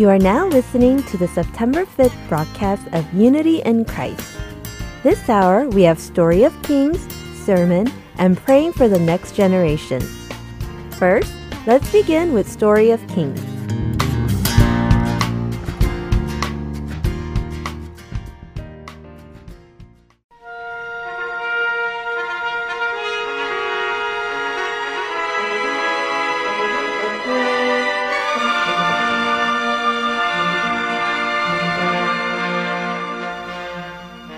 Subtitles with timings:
[0.00, 4.34] You are now listening to the September 5th broadcast of Unity in Christ.
[5.02, 7.06] This hour, we have Story of Kings,
[7.44, 10.00] Sermon, and Praying for the Next Generation.
[10.92, 11.34] First,
[11.66, 13.49] let's begin with Story of Kings.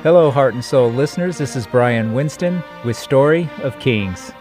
[0.03, 1.39] Hello, Heart and Soul listeners.
[1.39, 4.33] This is Brian Winston with Story of Kings.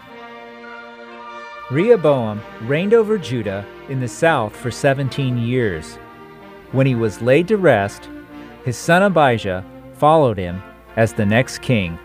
[1.70, 6.00] Rehoboam reigned over Judah in the south for 17 years.
[6.72, 8.08] When he was laid to rest,
[8.64, 10.60] his son Abijah followed him
[10.96, 11.96] as the next king.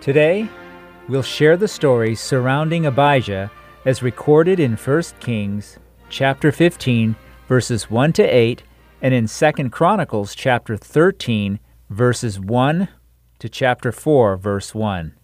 [0.00, 0.48] Today,
[1.08, 3.50] we'll share the story surrounding Abijah
[3.84, 7.16] as recorded in 1 Kings chapter 15
[7.48, 8.62] verses 1 to 8
[9.02, 11.58] and in 2 Chronicles chapter 13
[11.90, 12.88] verses 1
[13.38, 15.14] to chapter 4, verse 1.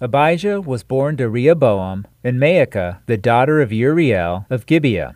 [0.00, 5.14] Abijah was born to Rehoboam and Maacah, the daughter of Uriel of Gibeah.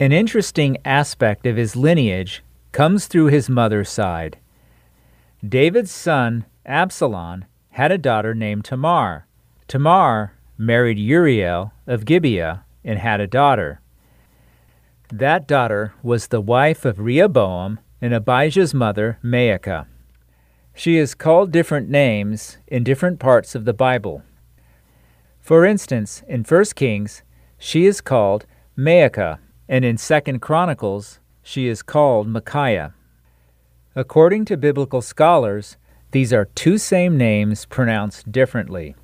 [0.00, 2.42] An interesting aspect of his lineage
[2.72, 4.38] comes through his mother's side.
[5.46, 9.26] David's son, Absalom, had a daughter named Tamar.
[9.68, 13.80] Tamar married Uriel of Gibeah and had a daughter.
[15.12, 19.86] That daughter was the wife of Rehoboam and Abijah's mother, Maacah.
[20.78, 24.22] She is called different names in different parts of the Bible.
[25.40, 27.24] For instance, in 1 Kings,
[27.58, 32.94] she is called Maacah, and in 2 Chronicles, she is called Micaiah.
[33.96, 35.76] According to biblical scholars,
[36.12, 38.94] these are two same names pronounced differently.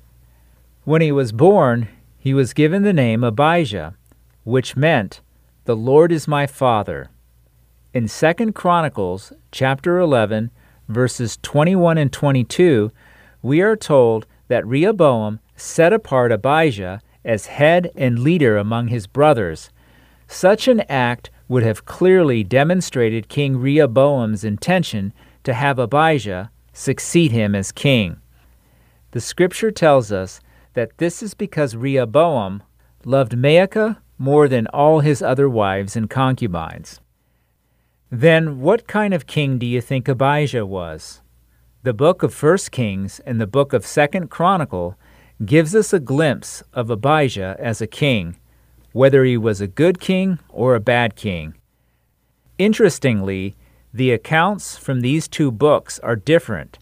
[0.85, 3.95] When he was born, he was given the name Abijah,
[4.45, 5.19] which meant,
[5.65, 7.09] The Lord is my Father.
[7.93, 10.51] In 2 Chronicles chapter 11,
[10.87, 12.91] verses 21 and 22,
[13.41, 19.69] we are told that Rehoboam set apart Abijah as head and leader among his brothers.
[20.27, 25.13] Such an act would have clearly demonstrated King Rehoboam's intention
[25.43, 28.17] to have Abijah succeed him as king.
[29.11, 30.41] The scripture tells us
[30.73, 32.63] that this is because Rehoboam
[33.05, 36.99] loved Maacah more than all his other wives and concubines.
[38.11, 41.21] Then what kind of king do you think Abijah was?
[41.83, 44.95] The book of 1 Kings and the book of 2nd Chronicle
[45.43, 48.37] gives us a glimpse of Abijah as a king,
[48.91, 51.55] whether he was a good king or a bad king.
[52.57, 53.55] Interestingly,
[53.93, 56.77] the accounts from these two books are different.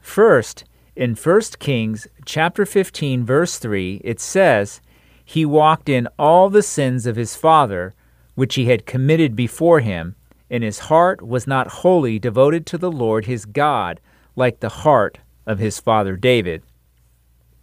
[0.00, 4.80] First, in 1 Kings chapter 15 verse 3, it says,
[5.24, 7.94] "He walked in all the sins of his father,
[8.34, 10.14] which he had committed before him,
[10.50, 14.00] and his heart was not wholly devoted to the Lord his God,
[14.36, 16.62] like the heart of his father David.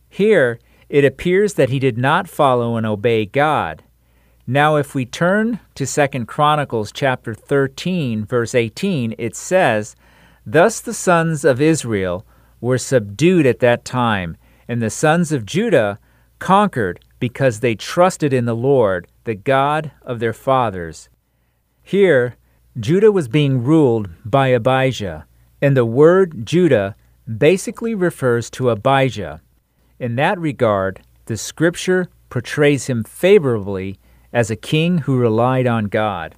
[0.09, 0.59] Here,
[0.89, 3.83] it appears that he did not follow and obey God.
[4.45, 9.95] Now, if we turn to 2 Chronicles chapter 13, verse 18, it says,
[10.45, 12.25] Thus the sons of Israel
[12.59, 14.35] were subdued at that time,
[14.67, 15.99] and the sons of Judah
[16.39, 21.07] conquered because they trusted in the Lord, the God of their fathers.
[21.83, 22.35] Here,
[22.79, 25.25] Judah was being ruled by Abijah,
[25.61, 26.95] and the word Judah
[27.37, 29.41] basically refers to Abijah.
[29.99, 33.99] In that regard, the scripture portrays him favorably
[34.31, 36.35] as a king who relied on God.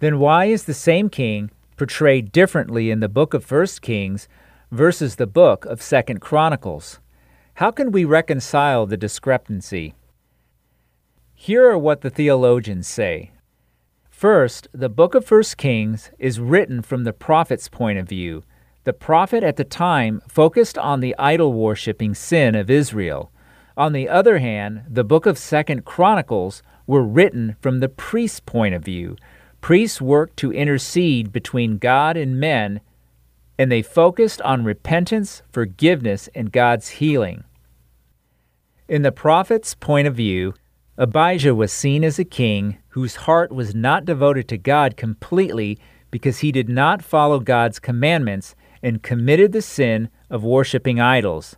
[0.00, 4.28] Then why is the same king portrayed differently in the book of 1 Kings
[4.70, 7.00] versus the book of 2nd Chronicles?
[7.54, 9.94] How can we reconcile the discrepancy?
[11.34, 13.30] Here are what the theologians say.
[14.24, 18.42] First, the book of 1 Kings is written from the prophet's point of view.
[18.84, 23.30] The prophet at the time focused on the idol worshipping sin of Israel.
[23.76, 28.74] On the other hand, the book of 2nd Chronicles were written from the priest's point
[28.74, 29.16] of view.
[29.60, 32.80] Priests worked to intercede between God and men,
[33.58, 37.44] and they focused on repentance, forgiveness, and God's healing.
[38.88, 40.54] In the prophet's point of view,
[40.96, 45.76] Abijah was seen as a king whose heart was not devoted to God completely
[46.12, 48.54] because he did not follow God's commandments
[48.84, 51.56] and committed the sin of worshiping idols.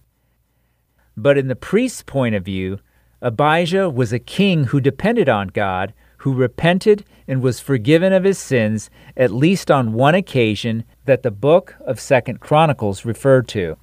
[1.15, 2.79] But in the priest's point of view,
[3.21, 8.39] Abijah was a king who depended on God, who repented and was forgiven of his
[8.39, 13.77] sins at least on one occasion that the book of 2nd Chronicles referred to.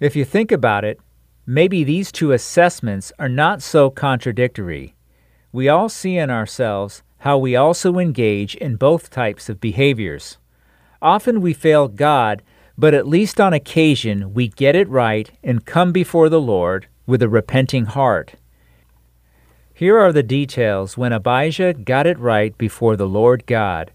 [0.00, 0.98] If you think about it,
[1.46, 4.94] maybe these two assessments are not so contradictory
[5.54, 10.36] we all see in ourselves how we also engage in both types of behaviors.
[11.00, 12.42] Often we fail God,
[12.76, 17.22] but at least on occasion we get it right and come before the Lord with
[17.22, 18.34] a repenting heart.
[19.72, 23.92] Here are the details when Abijah got it right before the Lord God.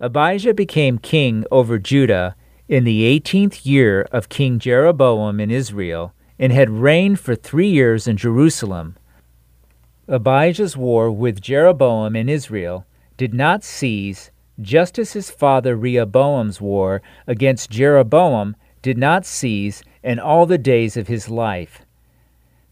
[0.00, 2.34] Abijah became king over Judah
[2.66, 8.08] in the eighteenth year of King Jeroboam in Israel, and had reigned for three years
[8.08, 8.96] in Jerusalem.
[10.12, 12.84] Abijah's war with Jeroboam in Israel
[13.16, 14.30] did not cease,
[14.60, 20.98] just as his father Rehoboam's war against Jeroboam did not cease in all the days
[20.98, 21.80] of his life.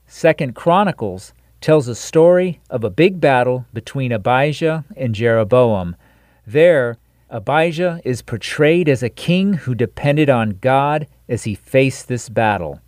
[0.07, 1.33] Second Chronicles
[1.63, 5.97] tells a story of a big battle between Abijah and Jeroboam.
[6.47, 6.99] There,
[7.31, 12.83] Abijah is portrayed as a king who depended on God as he faced this battle.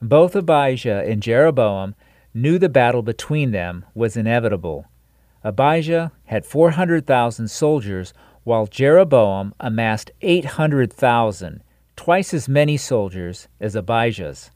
[0.00, 1.96] Both Abijah and Jeroboam
[2.34, 4.86] knew the battle between them was inevitable.
[5.42, 8.12] Abijah had 400,000 soldiers,
[8.44, 11.62] while Jeroboam amassed 800,000,
[11.96, 14.50] twice as many soldiers as Abijah's.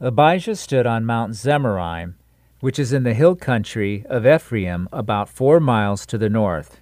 [0.00, 2.14] Abijah stood on Mount Zemaraim,
[2.60, 6.80] which is in the hill country of Ephraim about four miles to the north.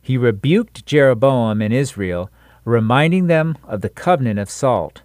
[0.00, 2.30] He rebuked Jeroboam and Israel,
[2.64, 5.02] reminding them of the covenant of salt.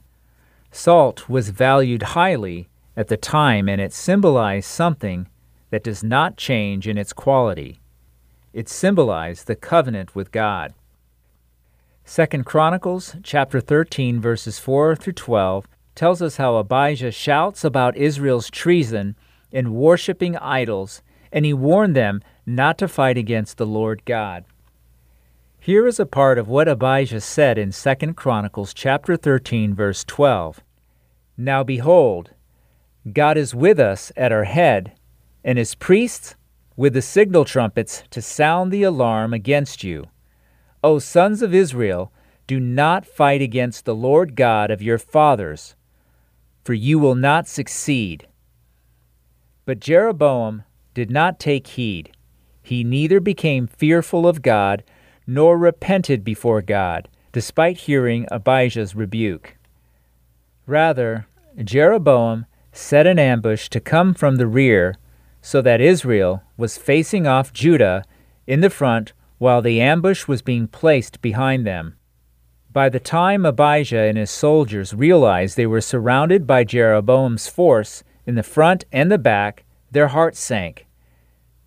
[0.71, 5.29] Salt was valued highly at the time and it symbolized something
[5.69, 7.79] that does not change in its quality.
[8.51, 10.73] It symbolized the covenant with God.
[12.05, 18.49] 2 Chronicles chapter 13 verses 4 through 12 tells us how Abijah shouts about Israel's
[18.49, 19.15] treason
[19.51, 21.01] in worshiping idols,
[21.31, 24.45] and he warned them not to fight against the Lord God.
[25.59, 30.61] Here is a part of what Abijah said in 2 Chronicles chapter 13 verse 12.
[31.35, 32.31] Now behold,
[33.13, 34.93] God is with us at our head,
[35.43, 36.35] and his priests
[36.75, 40.05] with the signal trumpets to sound the alarm against you.
[40.83, 42.11] O sons of Israel,
[42.45, 45.75] do not fight against the Lord God of your fathers,
[46.63, 48.27] for you will not succeed.
[49.65, 50.63] But Jeroboam
[50.93, 52.11] did not take heed.
[52.61, 54.83] He neither became fearful of God
[55.25, 59.57] nor repented before God, despite hearing Abijah's rebuke.
[60.65, 61.27] Rather,
[61.63, 62.45] Jeroboam
[62.77, 64.95] set an ambush to come from the rear
[65.41, 68.03] so that Israel was facing off Judah
[68.45, 71.95] in the front while the ambush was being placed behind them.
[72.71, 78.35] By the time Abijah and his soldiers realized they were surrounded by Jeroboam's force in
[78.35, 80.85] the front and the back, their hearts sank.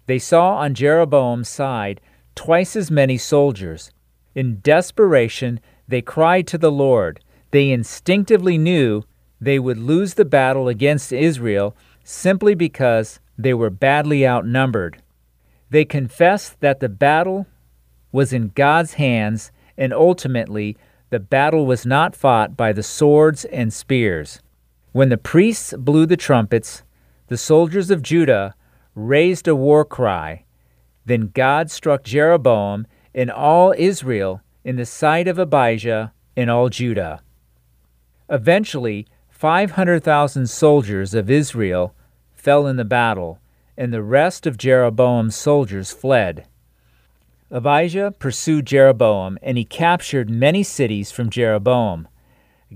[0.07, 2.01] They saw on Jeroboam's side
[2.35, 3.91] twice as many soldiers.
[4.35, 7.21] In desperation, they cried to the Lord.
[7.51, 9.03] They instinctively knew
[9.41, 15.03] they would lose the battle against Israel simply because they were badly outnumbered.
[15.71, 17.47] They confessed that the battle
[18.13, 20.77] was in God's hands and ultimately
[21.11, 24.41] the battle was not fought by the swords and spears.
[24.93, 26.83] When the priests blew the trumpets,
[27.29, 28.55] the soldiers of Judah
[28.95, 30.45] raised a war cry.
[31.07, 37.23] Then God struck Jeroboam and all Israel in the sight of Abijah and all Judah.
[38.29, 39.07] Eventually,
[39.41, 41.95] 500,000 soldiers of Israel
[42.35, 43.39] fell in the battle,
[43.75, 46.47] and the rest of Jeroboam's soldiers fled.
[47.51, 52.07] Abijah pursued Jeroboam, and he captured many cities from Jeroboam.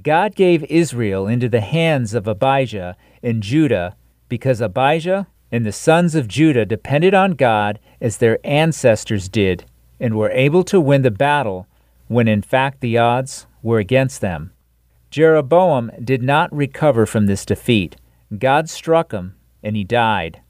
[0.03, 3.95] God gave Israel into the hands of Abijah and Judah
[4.31, 9.67] because Abijah and the sons of Judah depended on God as their ancestors did
[10.01, 11.67] and were able to win the battle
[12.09, 14.54] when in fact the odds were against them.
[15.15, 17.95] Jeroboam did not recover from this defeat.
[18.37, 20.41] God struck him and he died.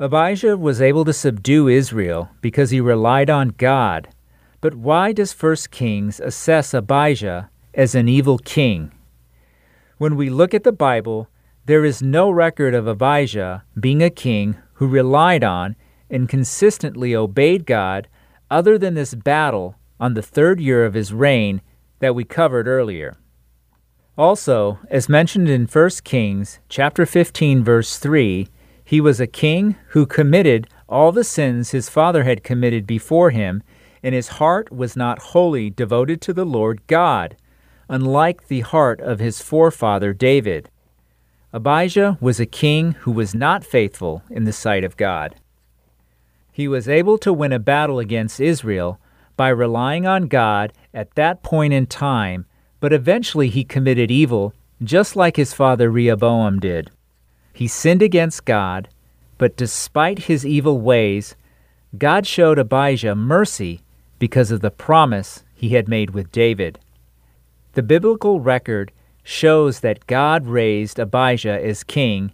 [0.00, 4.08] Abijah was able to subdue Israel because he relied on God.
[4.62, 8.90] But why does 1 Kings assess Abijah as an evil king?
[9.98, 11.28] When we look at the Bible,
[11.66, 15.76] there is no record of Abijah being a king who relied on
[16.08, 18.08] and consistently obeyed God
[18.50, 21.60] other than this battle on the third year of his reign
[21.98, 23.18] that we covered earlier.
[24.16, 28.48] Also, as mentioned in 1 Kings chapter 15 verse 3,
[28.84, 33.62] he was a king who committed all the sins his father had committed before him,
[34.02, 37.36] and his heart was not wholly devoted to the Lord God,
[37.88, 40.68] unlike the heart of his forefather David.
[41.52, 45.36] Abijah was a king who was not faithful in the sight of God.
[46.52, 49.00] He was able to win a battle against Israel
[49.36, 52.46] by relying on God at that point in time,
[52.84, 56.90] but eventually he committed evil just like his father Rehoboam did.
[57.54, 58.90] He sinned against God,
[59.38, 61.34] but despite his evil ways,
[61.96, 63.80] God showed Abijah mercy
[64.18, 66.78] because of the promise he had made with David.
[67.72, 72.32] The biblical record shows that God raised Abijah as king.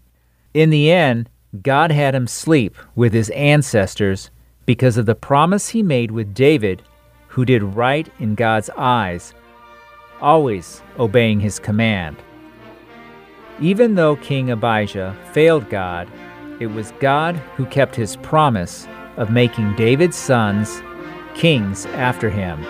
[0.52, 1.30] In the end,
[1.62, 4.32] God had him sleep with his ancestors
[4.66, 6.82] because of the promise he made with David,
[7.28, 9.32] who did right in God's eyes,
[10.20, 12.16] always obeying his command.
[13.60, 16.08] Even though King Abijah failed God,
[16.60, 18.86] it was God who kept his promise
[19.16, 20.82] of making David's sons
[21.34, 22.64] kings after him.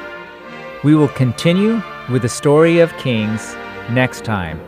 [0.84, 3.54] We will continue with the story of kings
[3.90, 4.60] next time.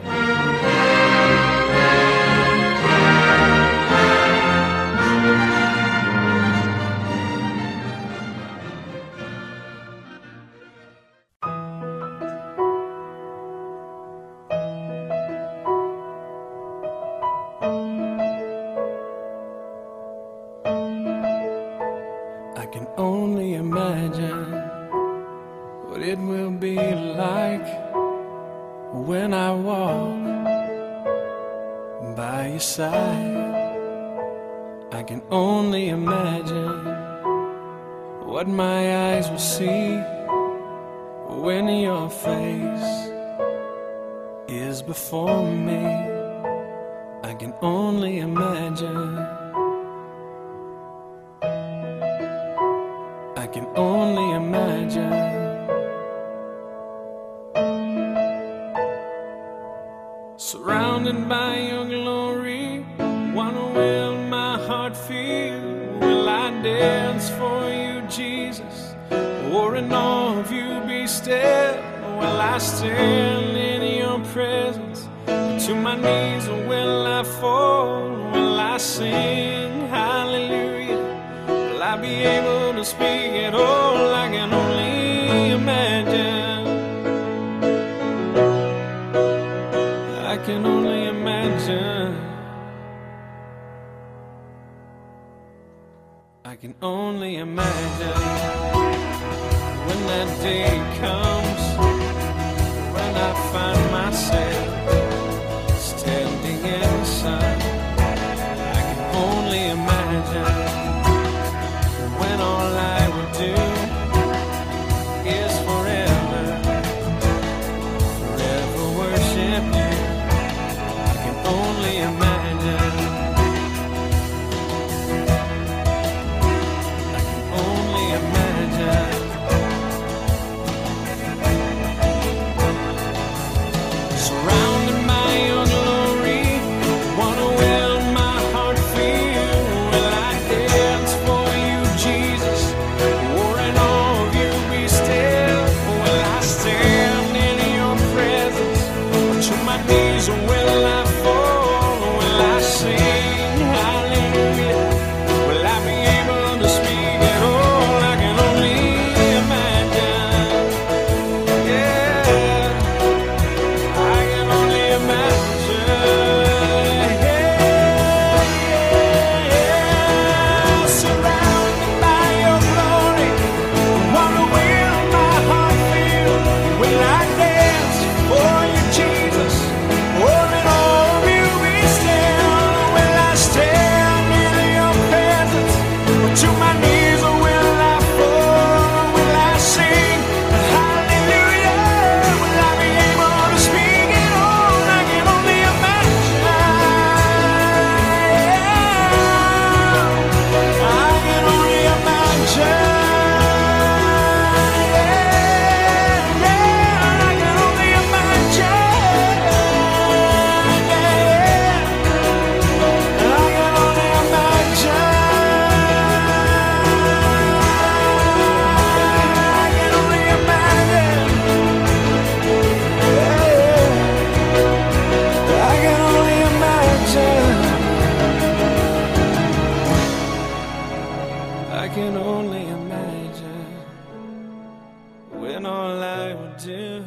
[235.62, 237.04] When all I would do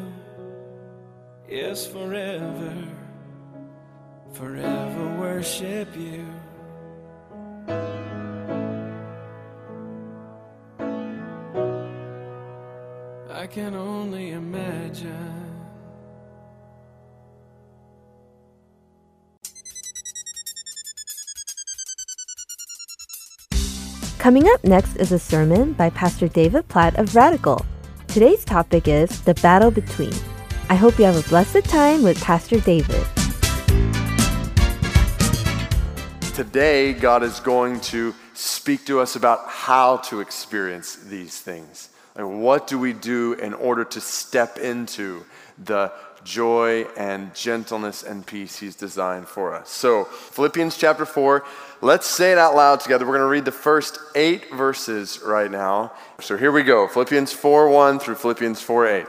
[1.50, 2.74] is forever,
[4.32, 6.26] forever worship you.
[13.30, 15.34] I can only imagine.
[24.18, 27.64] Coming up next is a sermon by Pastor David Platt of Radical.
[28.16, 30.14] Today's topic is the battle between.
[30.70, 33.06] I hope you have a blessed time with Pastor David.
[36.34, 41.90] Today, God is going to speak to us about how to experience these things.
[42.16, 45.26] Like, what do we do in order to step into
[45.66, 45.92] the
[46.26, 49.70] joy and gentleness and peace He's designed for us?
[49.70, 51.46] So, Philippians chapter 4,
[51.80, 53.06] let's say it out loud together.
[53.06, 55.94] We're going to read the first eight verses right now.
[56.20, 59.06] So, here we go Philippians 4 1 through Philippians 4 8.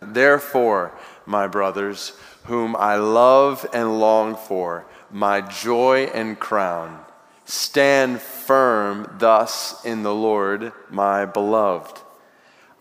[0.00, 0.92] Therefore,
[1.24, 2.12] my brothers,
[2.44, 7.00] whom I love and long for, my joy and crown.
[7.44, 12.00] Stand firm thus in the Lord, my beloved.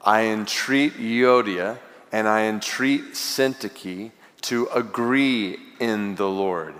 [0.03, 1.77] I entreat Euodia
[2.11, 6.75] and I entreat Syntyche to agree in the Lord.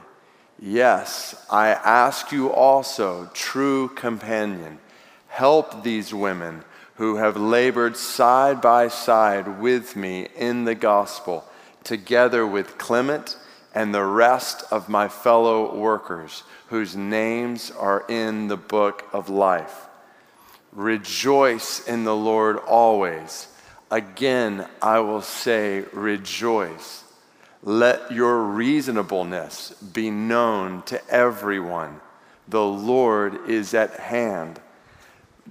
[0.60, 4.80] Yes, I ask you also, true companion,
[5.28, 6.64] help these women
[6.96, 11.46] who have labored side by side with me in the gospel,
[11.84, 13.38] together with Clement
[13.74, 19.88] and the rest of my fellow workers whose names are in the book of life.
[20.72, 23.48] Rejoice in the Lord always.
[23.92, 27.04] Again, I will say, rejoice.
[27.62, 32.00] Let your reasonableness be known to everyone.
[32.48, 34.62] The Lord is at hand.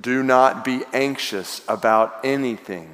[0.00, 2.88] Do not be anxious about anything,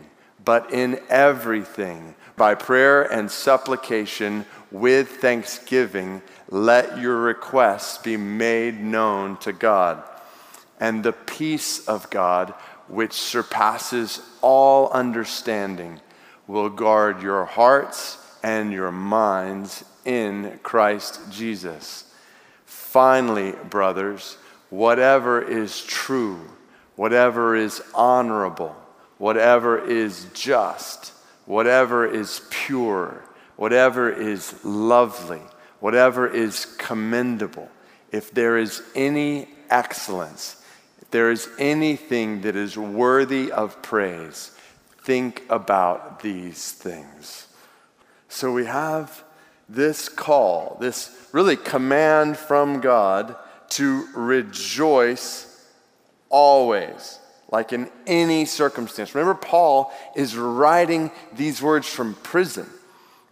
[0.45, 9.37] but in everything, by prayer and supplication, with thanksgiving, let your requests be made known
[9.39, 10.03] to God.
[10.79, 12.53] And the peace of God,
[12.89, 16.01] which surpasses all understanding,
[16.47, 22.05] will guard your hearts and your minds in Christ Jesus.
[22.65, 24.39] Finally, brothers,
[24.71, 26.41] whatever is true,
[26.95, 28.75] whatever is honorable,
[29.19, 31.13] whatever is just,
[31.45, 33.25] whatever is pure,
[33.57, 35.43] whatever is lovely,
[35.81, 37.69] whatever is commendable,
[38.13, 40.63] if there is any excellence,
[41.11, 44.53] there is anything that is worthy of praise,
[45.03, 47.47] think about these things.
[48.29, 49.25] So we have
[49.69, 53.37] this call, this really command from God
[53.71, 55.65] to rejoice
[56.29, 57.19] always,
[57.51, 59.15] like in any circumstance.
[59.15, 62.69] Remember, Paul is writing these words from prison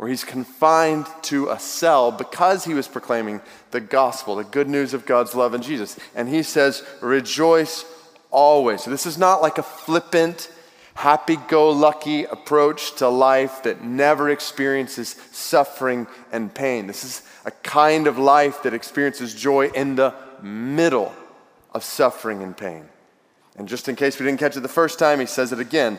[0.04, 3.40] where he's confined to a cell because he was proclaiming
[3.70, 5.98] the gospel, the good news of God's love in Jesus.
[6.14, 7.86] And he says, Rejoice
[8.30, 8.82] always.
[8.82, 10.52] So this is not like a flippant,
[10.92, 16.86] happy go lucky approach to life that never experiences suffering and pain.
[16.86, 20.12] This is a kind of life that experiences joy in the
[20.42, 21.14] middle
[21.72, 22.84] of suffering and pain.
[23.56, 25.98] And just in case we didn't catch it the first time, he says it again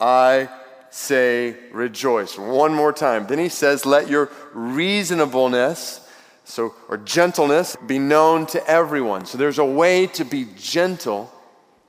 [0.00, 0.48] I
[0.90, 2.38] say rejoice.
[2.38, 3.26] One more time.
[3.26, 6.06] Then he says, let your reasonableness,
[6.44, 9.26] so or gentleness, be known to everyone.
[9.26, 11.32] So there's a way to be gentle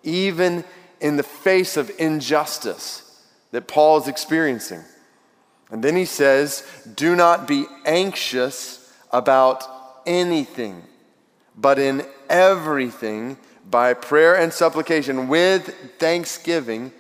[0.04, 0.64] even
[1.00, 3.06] in the face of injustice
[3.52, 4.82] that Paul is experiencing.
[5.72, 9.64] And then he says, do not be anxious about
[10.06, 10.84] anything,
[11.56, 13.38] but in everything
[13.70, 16.92] by prayer and supplication with thanksgiving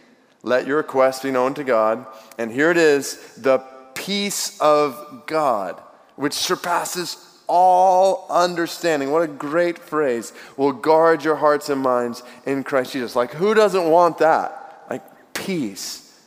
[0.44, 2.06] let your request be known to God.
[2.38, 3.60] And here it is the
[3.94, 5.82] peace of God,
[6.16, 9.12] which surpasses all understanding.
[9.12, 10.32] What a great phrase.
[10.56, 13.16] Will guard your hearts and minds in Christ Jesus.
[13.16, 14.86] Like, who doesn't want that?
[14.90, 16.18] Like, peace,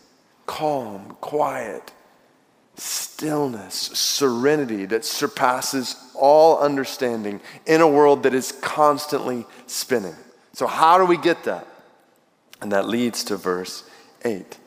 [0.47, 1.93] calm, quiet,
[2.77, 10.17] stillness, serenity that surpasses all understanding in a world that is constantly spinning.
[10.53, 11.67] So, how do we get that?
[12.61, 13.85] And that leads to verse
[14.25, 14.59] 8.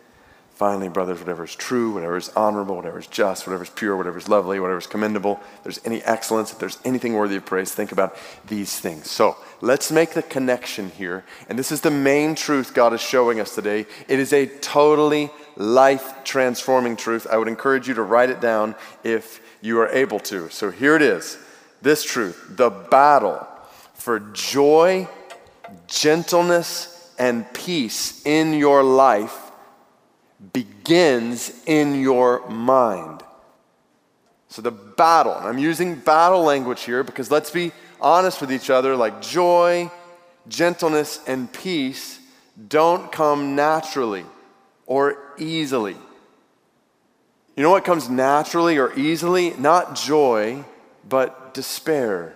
[0.55, 4.17] Finally, brothers, whatever is true, whatever is honorable, whatever is just, whatever is pure, whatever
[4.17, 7.73] is lovely, whatever is commendable, if there's any excellence, if there's anything worthy of praise,
[7.73, 8.15] think about
[8.47, 9.11] these things.
[9.11, 11.25] So let's make the connection here.
[11.49, 13.85] And this is the main truth God is showing us today.
[14.07, 17.27] It is a totally life transforming truth.
[17.29, 20.49] I would encourage you to write it down if you are able to.
[20.51, 21.37] So here it is
[21.81, 23.45] this truth the battle
[23.93, 25.09] for joy,
[25.87, 29.44] gentleness, and peace in your life
[30.53, 33.23] begins in your mind.
[34.49, 38.95] So the battle, I'm using battle language here because let's be honest with each other
[38.95, 39.91] like joy,
[40.47, 42.19] gentleness, and peace
[42.67, 44.25] don't come naturally
[44.85, 45.97] or easily.
[47.55, 49.51] You know what comes naturally or easily?
[49.57, 50.63] Not joy,
[51.07, 52.33] but despair,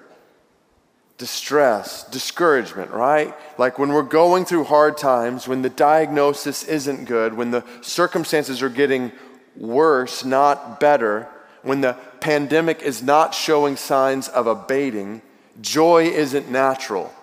[1.19, 3.35] distress, discouragement, right?
[3.59, 8.63] Like when we're going through hard times, when the diagnosis isn't good, when the circumstances
[8.63, 9.11] are getting
[9.55, 11.27] worse, not better,
[11.61, 15.21] when the pandemic is not showing signs of abating,
[15.59, 17.13] joy isn't natural.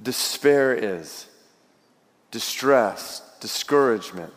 [0.00, 1.26] Despair is.
[2.30, 4.32] Distress, discouragement.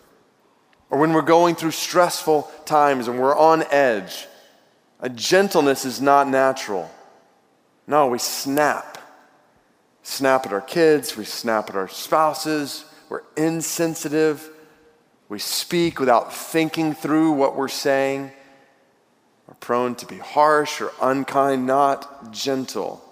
[0.90, 4.28] Or when we're going through stressful times and we're on edge,
[5.02, 6.90] a gentleness is not natural.
[7.88, 8.98] No, we snap.
[10.04, 14.50] Snap at our kids, we snap at our spouses, we're insensitive,
[15.30, 18.32] we speak without thinking through what we're saying.
[19.48, 23.04] We're prone to be harsh or unkind, not gentle.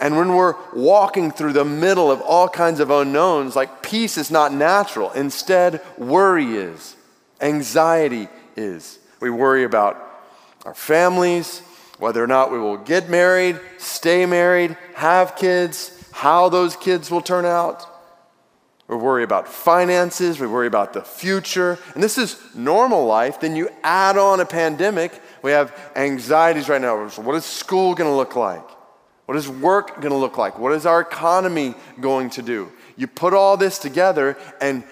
[0.00, 4.30] And when we're walking through the middle of all kinds of unknowns, like peace is
[4.30, 5.12] not natural.
[5.12, 6.96] Instead, worry is,
[7.40, 8.98] anxiety is.
[9.20, 9.96] We worry about
[10.64, 11.62] our families,
[12.02, 17.20] whether or not we will get married, stay married, have kids, how those kids will
[17.20, 17.86] turn out.
[18.88, 21.78] We worry about finances, we worry about the future.
[21.94, 23.38] And this is normal life.
[23.38, 25.12] Then you add on a pandemic.
[25.42, 27.06] We have anxieties right now.
[27.06, 28.68] What is school going to look like?
[29.26, 30.58] What is work going to look like?
[30.58, 32.72] What is our economy going to do?
[32.96, 34.82] You put all this together, and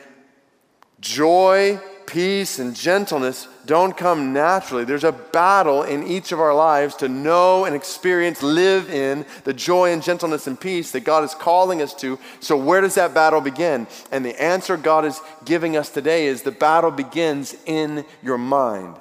[1.01, 4.85] joy, peace, and gentleness don't come naturally.
[4.85, 9.55] There's a battle in each of our lives to know and experience, live in the
[9.55, 12.18] joy and gentleness and peace that God is calling us to.
[12.40, 13.87] So, where does that battle begin?
[14.11, 18.96] And the answer God is giving us today is the battle begins in your mind.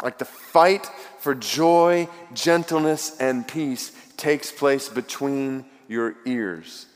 [0.00, 0.86] Like the fight
[1.18, 6.86] for joy, gentleness, and peace takes place between your ears.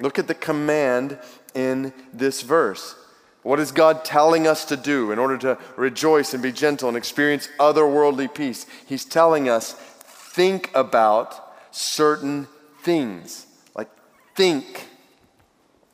[0.00, 1.18] Look at the command
[1.54, 2.94] in this verse.
[3.42, 6.96] What is God telling us to do in order to rejoice and be gentle and
[6.96, 8.66] experience otherworldly peace?
[8.86, 12.48] He's telling us think about certain
[12.82, 13.46] things.
[13.74, 13.88] Like
[14.34, 14.88] think.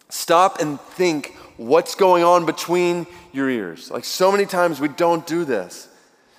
[0.09, 3.91] Stop and think what's going on between your ears.
[3.91, 5.89] Like so many times we don't do this.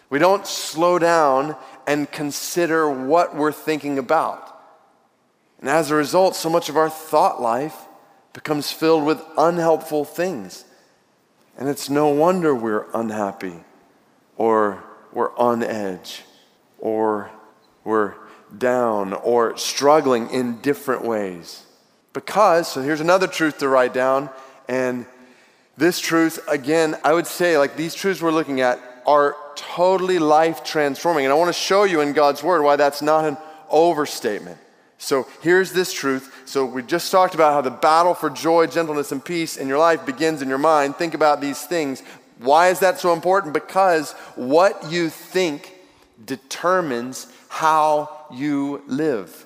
[0.10, 4.44] We don't slow down and consider what we're thinking about.
[5.60, 7.76] And as a result, so much of our thought life
[8.34, 10.66] becomes filled with unhelpful things.
[11.58, 13.56] And it's no wonder we're unhappy
[14.38, 16.24] or we're on edge
[16.80, 17.32] or
[17.84, 18.14] we're
[18.56, 21.64] down or struggling in different ways.
[22.14, 24.30] Because, so here's another truth to write down.
[24.68, 25.06] And
[25.78, 30.64] this truth, again, I would say, like these truths we're looking at are totally life
[30.64, 31.26] transforming.
[31.26, 33.38] And I want to show you in God's Word why that's not an
[33.70, 34.58] overstatement.
[34.98, 36.37] So here's this truth.
[36.48, 39.80] So we just talked about how the battle for joy, gentleness, and peace in your
[39.80, 40.96] life begins in your mind.
[40.96, 42.02] Think about these things.
[42.38, 43.54] Why is that so important?
[43.54, 45.74] Because what you think
[46.24, 49.46] determines how you live.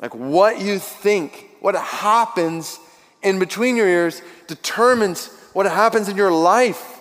[0.00, 2.78] Like what you think, what happens
[3.22, 7.00] in between your ears determines what happens in your life.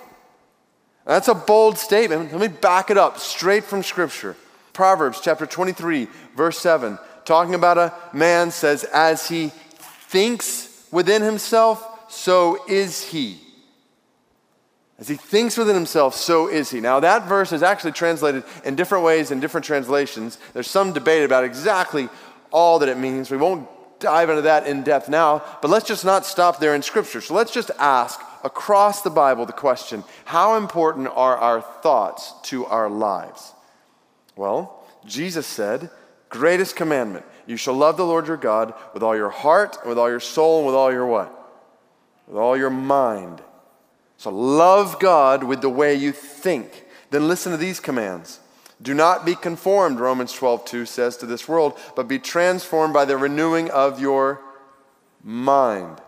[1.05, 2.31] That's a bold statement.
[2.31, 4.35] Let me back it up straight from Scripture.
[4.73, 12.11] Proverbs chapter 23, verse 7, talking about a man says, As he thinks within himself,
[12.11, 13.39] so is he.
[14.97, 16.79] As he thinks within himself, so is he.
[16.79, 20.39] Now, that verse is actually translated in different ways in different translations.
[20.53, 22.09] There's some debate about exactly
[22.51, 23.29] all that it means.
[23.29, 23.67] We won't
[23.99, 27.21] dive into that in depth now, but let's just not stop there in Scripture.
[27.21, 32.65] So let's just ask across the Bible the question how important are our thoughts to
[32.65, 33.53] our lives?
[34.35, 35.89] Well, Jesus said,
[36.29, 40.09] greatest commandment, you shall love the Lord your God with all your heart, with all
[40.09, 41.33] your soul, and with all your what?
[42.27, 43.41] With all your mind.
[44.17, 46.85] So love God with the way you think.
[47.11, 48.39] Then listen to these commands.
[48.81, 53.05] Do not be conformed, Romans 12, 2 says, to this world, but be transformed by
[53.05, 54.41] the renewing of your
[55.23, 55.99] mind.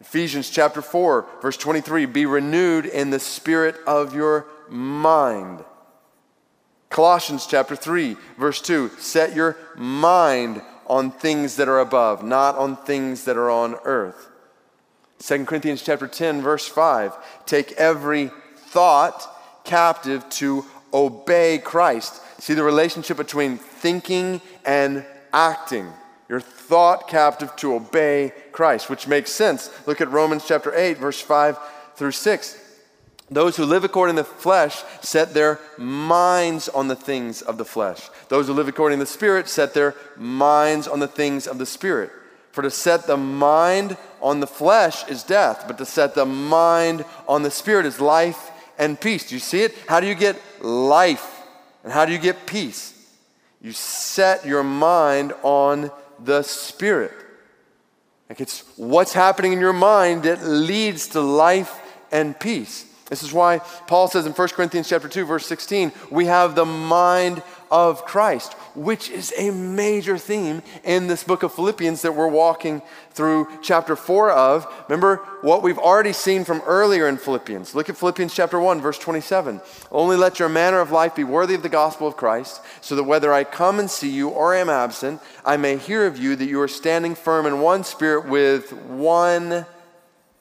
[0.00, 5.64] Ephesians chapter 4, verse 23 be renewed in the spirit of your mind.
[6.90, 12.76] Colossians chapter 3, verse 2 set your mind on things that are above, not on
[12.76, 14.28] things that are on earth.
[15.18, 17.12] 2 Corinthians chapter 10, verse 5
[17.46, 19.26] take every thought
[19.64, 22.22] captive to obey Christ.
[22.40, 25.92] See the relationship between thinking and acting.
[26.28, 29.70] Your thought captive to obey Christ, which makes sense.
[29.86, 31.58] Look at Romans chapter 8, verse 5
[31.94, 32.65] through 6.
[33.30, 37.64] Those who live according to the flesh set their minds on the things of the
[37.64, 38.08] flesh.
[38.28, 41.66] Those who live according to the Spirit set their minds on the things of the
[41.66, 42.12] Spirit.
[42.52, 47.04] For to set the mind on the flesh is death, but to set the mind
[47.28, 49.28] on the Spirit is life and peace.
[49.28, 49.74] Do you see it?
[49.88, 51.42] How do you get life?
[51.82, 52.92] And how do you get peace?
[53.60, 55.90] You set your mind on
[56.22, 57.12] the Spirit.
[58.28, 61.80] Like it's what's happening in your mind that leads to life
[62.12, 62.84] and peace.
[63.08, 66.64] This is why Paul says in 1 Corinthians chapter 2 verse 16, we have the
[66.64, 67.40] mind
[67.70, 72.82] of Christ, which is a major theme in this book of Philippians that we're walking
[73.10, 74.66] through chapter 4 of.
[74.88, 77.76] Remember what we've already seen from earlier in Philippians.
[77.76, 79.60] Look at Philippians chapter 1 verse 27.
[79.92, 83.04] Only let your manner of life be worthy of the gospel of Christ, so that
[83.04, 86.46] whether I come and see you or am absent, I may hear of you that
[86.46, 89.64] you are standing firm in one spirit with one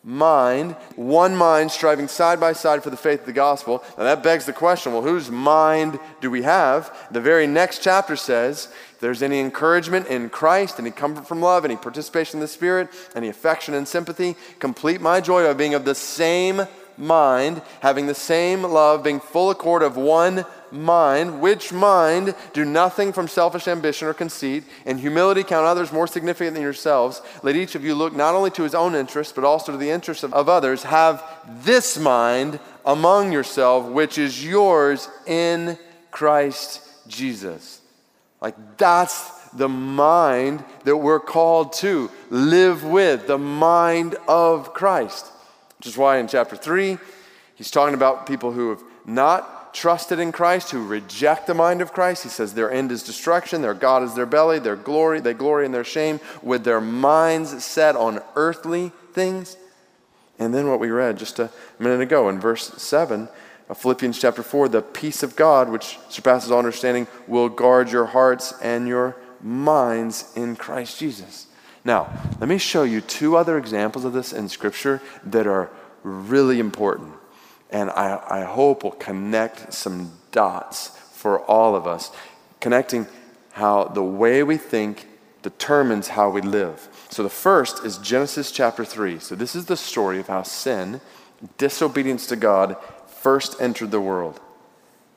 [0.05, 3.83] mind, one mind striving side by side for the faith of the gospel.
[3.97, 6.95] Now that begs the question well, whose mind do we have?
[7.09, 11.65] The very next chapter says, if there's any encouragement in Christ, any comfort from love,
[11.65, 15.85] any participation in the Spirit, any affection and sympathy, complete my joy by being of
[15.85, 22.35] the same mind, having the same love, being full accord of one mind, which mind
[22.53, 24.63] do nothing from selfish ambition or conceit.
[24.85, 27.21] In humility, count others more significant than yourselves.
[27.43, 29.89] Let each of you look not only to his own interests, but also to the
[29.89, 30.83] interests of, of others.
[30.83, 31.23] Have
[31.63, 35.77] this mind among yourselves, which is yours in
[36.11, 37.81] Christ Jesus.
[38.41, 45.31] Like that's the mind that we're called to live with, the mind of Christ.
[45.85, 46.97] Which is why in chapter 3,
[47.53, 51.93] he's talking about people who have not trusted in Christ, who reject the mind of
[51.93, 52.23] Christ.
[52.23, 55.63] He says their end is destruction, their God is their belly, their glory, they glory
[55.63, 59.57] in their shame, with their minds set on earthly things.
[60.39, 63.29] And then what we read just a minute ago in verse 7
[63.69, 68.05] of Philippians chapter 4 the peace of God, which surpasses all understanding, will guard your
[68.05, 71.44] hearts and your minds in Christ Jesus.
[71.85, 75.69] Now, let me show you two other examples of this in Scripture that are
[76.03, 77.13] really important
[77.69, 82.11] and I, I hope will connect some dots for all of us,
[82.59, 83.07] connecting
[83.51, 85.07] how the way we think
[85.41, 86.87] determines how we live.
[87.09, 89.19] So the first is Genesis chapter 3.
[89.19, 91.01] So this is the story of how sin,
[91.57, 94.39] disobedience to God, first entered the world.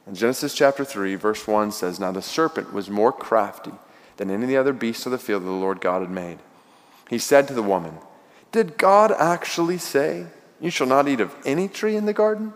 [0.06, 3.72] And Genesis chapter 3, verse 1 says, Now the serpent was more crafty
[4.16, 6.38] than any of the other beasts of the field that the Lord God had made.
[7.08, 7.98] He said to the woman,
[8.52, 10.26] Did God actually say,
[10.60, 12.52] you shall not eat of any tree in the garden?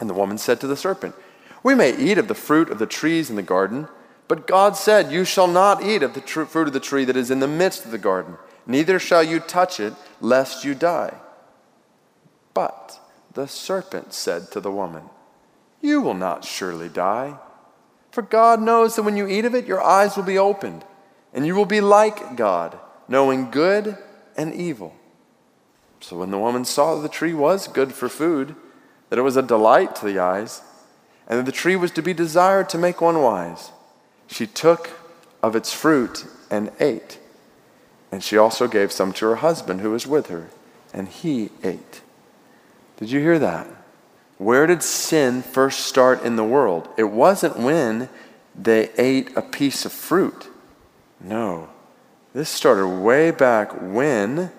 [0.00, 1.14] And the woman said to the serpent,
[1.62, 3.88] We may eat of the fruit of the trees in the garden,
[4.28, 7.16] but God said, You shall not eat of the tr- fruit of the tree that
[7.16, 11.14] is in the midst of the garden, neither shall you touch it, lest you die.
[12.54, 12.98] But
[13.34, 15.04] the serpent said to the woman,
[15.80, 17.38] You will not surely die.
[18.10, 20.84] For God knows that when you eat of it, your eyes will be opened,
[21.32, 23.96] and you will be like God, knowing good
[24.36, 24.94] and evil.
[26.00, 28.54] So when the woman saw that the tree was good for food,
[29.08, 30.62] that it was a delight to the eyes,
[31.28, 33.70] and that the tree was to be desired to make one wise,
[34.26, 34.90] she took
[35.42, 37.18] of its fruit and ate.
[38.10, 40.50] And she also gave some to her husband who was with her,
[40.92, 42.02] and he ate.
[42.96, 43.66] Did you hear that?
[44.38, 46.88] Where did sin first start in the world?
[46.96, 48.08] It wasn't when
[48.54, 50.48] they ate a piece of fruit.
[51.20, 51.68] No.
[52.34, 54.50] This started way back when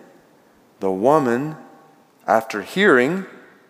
[0.80, 1.56] the woman,
[2.28, 3.26] after hearing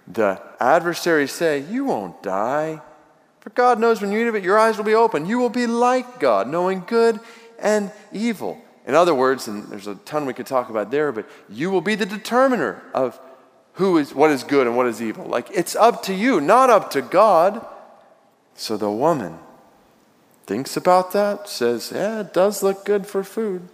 [0.08, 2.82] the adversary say, You won't die.
[3.39, 5.26] For God knows when you eat of it, your eyes will be open.
[5.26, 7.20] You will be like God, knowing good
[7.60, 8.62] and evil.
[8.86, 11.82] In other words, and there's a ton we could talk about there, but you will
[11.82, 13.20] be the determiner of
[13.74, 15.26] who is what is good and what is evil.
[15.26, 17.66] Like it's up to you, not up to God.
[18.56, 19.39] So the woman
[20.46, 23.68] thinks about that, says, Yeah, it does look good for food.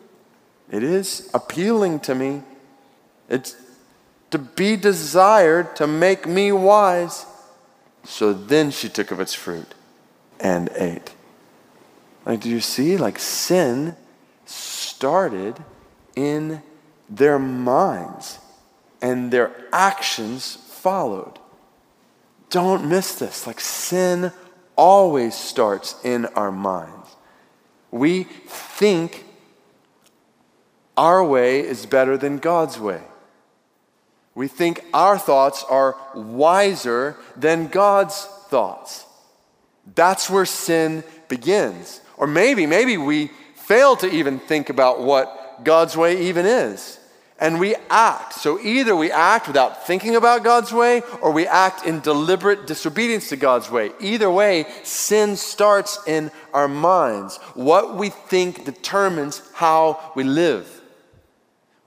[0.70, 2.44] It is appealing to me.
[3.28, 3.56] It's
[4.32, 7.26] to be desired to make me wise.
[8.04, 9.74] So then she took of its fruit
[10.40, 11.14] and ate.
[12.26, 12.98] Like, do you see?
[12.98, 13.96] Like, sin
[14.46, 15.56] started
[16.16, 16.62] in
[17.10, 18.40] their minds
[19.02, 21.40] and their actions followed.
[22.50, 23.48] Don't miss this.
[23.48, 24.32] Like, sin
[24.76, 27.16] always starts in our minds.
[27.92, 29.26] We think
[31.00, 33.02] our way is better than God's way.
[34.36, 39.06] We think our thoughts are wiser than God's thoughts.
[39.96, 42.02] That's where sin begins.
[42.18, 47.00] Or maybe, maybe we fail to even think about what God's way even is.
[47.40, 48.34] And we act.
[48.34, 53.30] So either we act without thinking about God's way, or we act in deliberate disobedience
[53.30, 53.92] to God's way.
[54.02, 57.38] Either way, sin starts in our minds.
[57.54, 60.79] What we think determines how we live.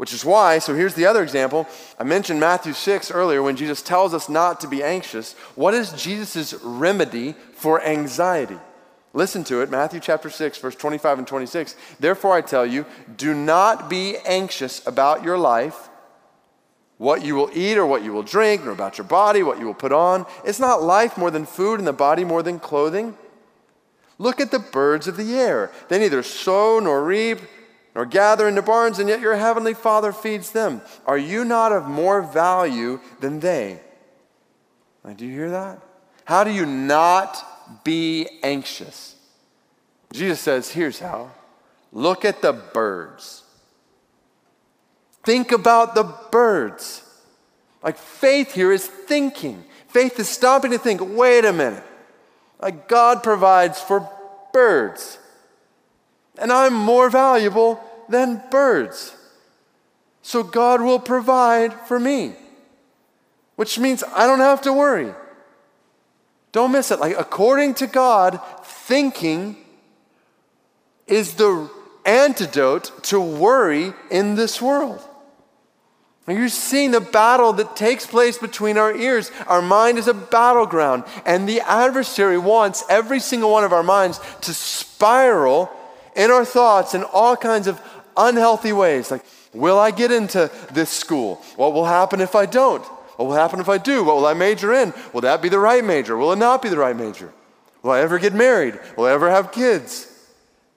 [0.03, 1.69] Which is why, so here's the other example.
[1.97, 5.35] I mentioned Matthew 6 earlier when Jesus tells us not to be anxious.
[5.55, 8.59] What is Jesus' remedy for anxiety?
[9.12, 11.77] Listen to it, Matthew chapter 6, verse 25 and 26.
[12.01, 12.85] Therefore, I tell you,
[13.17, 15.88] do not be anxious about your life,
[16.99, 19.67] what you will eat or what you will drink, nor about your body, what you
[19.67, 20.27] will put on.
[20.45, 23.17] It's not life more than food and the body more than clothing?
[24.19, 25.71] Look at the birds of the air.
[25.88, 27.38] They neither sow nor reap
[27.95, 30.81] nor gather into barns, and yet your heavenly Father feeds them.
[31.07, 33.81] Are you not of more value than they?
[35.17, 35.81] Do you hear that?
[36.25, 39.17] How do you not be anxious?
[40.13, 41.31] Jesus says, here's how
[41.93, 43.43] look at the birds.
[45.25, 47.03] Think about the birds.
[47.83, 49.65] Like faith here is thinking.
[49.89, 51.85] Faith is stopping to think, wait a minute.
[52.61, 54.09] Like God provides for
[54.53, 55.19] birds.
[56.38, 59.14] And I'm more valuable than birds.
[60.23, 62.35] So God will provide for me,
[63.57, 65.12] which means I don't have to worry.
[66.53, 67.01] Don't miss it.
[67.01, 69.57] Like, according to God, thinking
[71.07, 71.71] is the
[72.05, 75.03] antidote to worry in this world.
[76.27, 79.33] And you're seeing the battle that takes place between our ears.
[79.49, 84.21] Our mind is a battleground, and the adversary wants every single one of our minds
[84.42, 85.71] to spiral
[86.16, 87.81] in our thoughts in all kinds of
[88.16, 89.11] unhealthy ways.
[89.11, 91.37] Like, will I get into this school?
[91.57, 92.85] What will happen if I don't?
[93.16, 94.05] What will happen if I do?
[94.05, 94.92] What will I major in?
[95.12, 96.16] Will that be the right major?
[96.16, 97.33] Will it not be the right major?
[97.83, 98.79] Will I ever get married?
[98.96, 100.09] Will I ever have kids?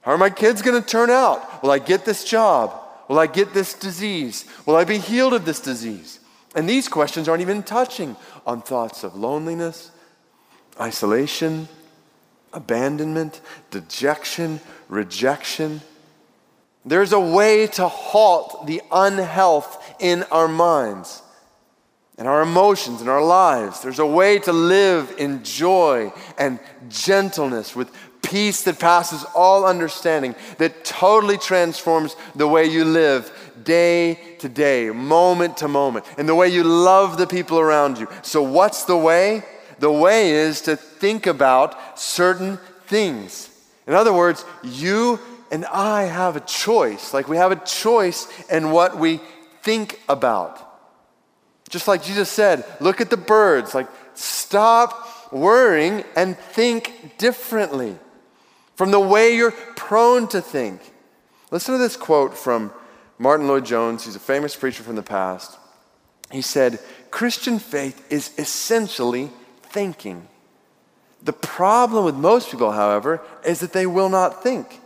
[0.01, 1.63] How are my kids going to turn out?
[1.63, 2.73] Will I get this job?
[3.07, 4.45] Will I get this disease?
[4.65, 6.19] Will I be healed of this disease?
[6.55, 9.91] And these questions aren't even touching on thoughts of loneliness,
[10.79, 11.67] isolation,
[12.55, 15.81] abandonment, dejection, rejection.
[16.85, 21.21] There's a way to halt the unhealth in our minds
[22.17, 23.81] and our emotions and our lives.
[23.81, 27.91] There's a way to live in joy and gentleness with
[28.21, 33.31] peace that passes all understanding, that totally transforms the way you live
[33.63, 38.07] day to day, moment to moment, and the way you love the people around you.
[38.21, 39.43] So, what's the way?
[39.79, 43.49] The way is to think about certain things.
[43.87, 45.19] In other words, you
[45.51, 47.13] and I have a choice.
[47.13, 49.19] Like we have a choice in what we
[49.61, 50.61] think about.
[51.69, 53.73] Just like Jesus said, look at the birds.
[53.73, 57.97] Like, stop worrying and think differently
[58.75, 60.79] from the way you're prone to think.
[61.51, 62.71] Listen to this quote from
[63.17, 64.05] Martyn Lloyd-Jones.
[64.05, 65.57] He's a famous preacher from the past.
[66.31, 66.79] He said,
[67.11, 69.31] Christian faith is essentially
[69.75, 70.25] thinking.
[71.21, 74.79] The problem with most people, however, is that they will not think.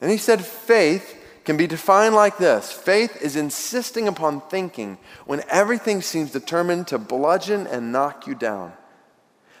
[0.00, 1.14] And he said, faith
[1.44, 6.98] can be defined like this faith is insisting upon thinking when everything seems determined to
[6.98, 8.72] bludgeon and knock you down.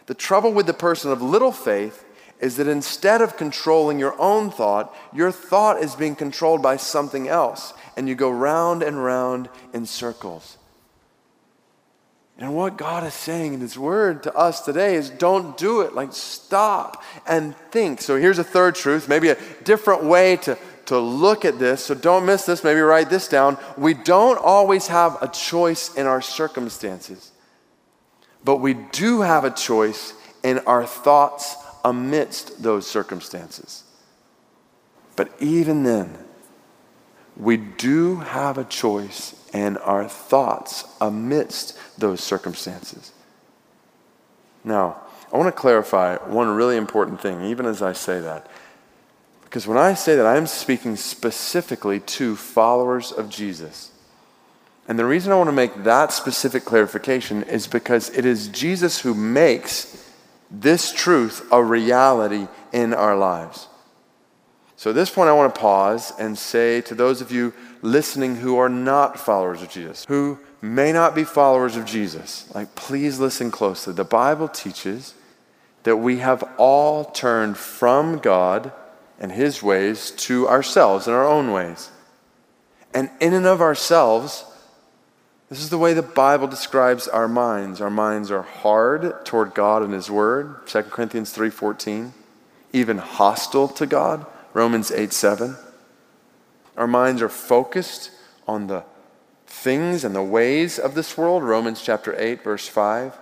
[0.06, 2.04] The trouble with the person of little faith
[2.40, 7.28] is that instead of controlling your own thought, your thought is being controlled by something
[7.28, 10.57] else, and you go round and round in circles.
[12.38, 15.94] And what God is saying in His Word to us today is don't do it.
[15.94, 18.00] Like, stop and think.
[18.00, 20.56] So, here's a third truth, maybe a different way to
[20.88, 23.58] to look at this, so don't miss this, maybe write this down.
[23.76, 27.30] We don't always have a choice in our circumstances,
[28.42, 33.84] but we do have a choice in our thoughts amidst those circumstances.
[35.14, 36.16] But even then,
[37.38, 43.12] we do have a choice in our thoughts amidst those circumstances.
[44.64, 45.00] Now,
[45.32, 48.48] I want to clarify one really important thing, even as I say that.
[49.44, 53.92] Because when I say that, I'm speaking specifically to followers of Jesus.
[54.88, 59.00] And the reason I want to make that specific clarification is because it is Jesus
[59.00, 60.10] who makes
[60.50, 63.67] this truth a reality in our lives.
[64.78, 68.36] So at this point, I want to pause and say to those of you listening
[68.36, 73.18] who are not followers of Jesus, who may not be followers of Jesus, like please
[73.18, 73.92] listen closely.
[73.92, 75.14] The Bible teaches
[75.82, 78.70] that we have all turned from God
[79.18, 81.90] and his ways to ourselves and our own ways.
[82.94, 84.44] And in and of ourselves,
[85.48, 87.80] this is the way the Bible describes our minds.
[87.80, 92.12] Our minds are hard toward God and his word, 2 Corinthians 3:14,
[92.72, 95.56] even hostile to God, Romans 8:7.
[96.76, 98.10] Our minds are focused
[98.46, 98.84] on the
[99.46, 103.18] things and the ways of this world, Romans chapter 8 verse 5,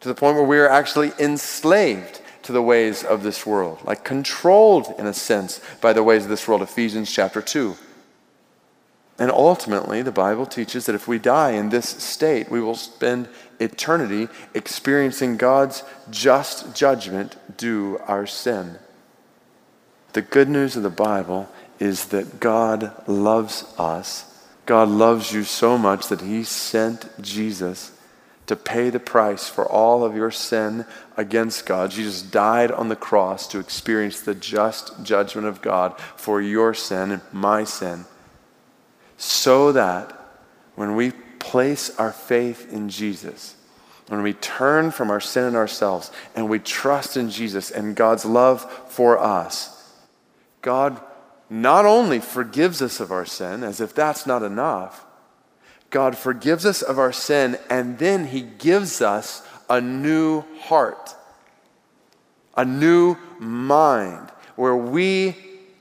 [0.00, 4.04] to the point where we are actually enslaved to the ways of this world, like
[4.04, 7.76] controlled in a sense by the ways of this world, Ephesians chapter 2.
[9.18, 13.28] And ultimately, the Bible teaches that if we die in this state, we will spend
[13.60, 18.78] eternity experiencing God's just judgment due our sin.
[20.12, 21.48] The good news of the Bible
[21.78, 24.28] is that God loves us.
[24.66, 27.92] God loves you so much that He sent Jesus
[28.46, 30.84] to pay the price for all of your sin
[31.16, 31.90] against God.
[31.90, 37.12] Jesus died on the cross to experience the just judgment of God for your sin
[37.12, 38.04] and my sin,
[39.16, 40.12] so that
[40.74, 43.56] when we place our faith in Jesus,
[44.08, 48.24] when we turn from our sin and ourselves and we trust in Jesus and God's
[48.24, 49.81] love for us,
[50.62, 51.00] God
[51.50, 55.04] not only forgives us of our sin, as if that's not enough,
[55.90, 61.14] God forgives us of our sin, and then He gives us a new heart,
[62.56, 65.36] a new mind, where we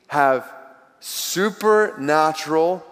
[0.08, 0.52] have
[1.00, 2.86] supernatural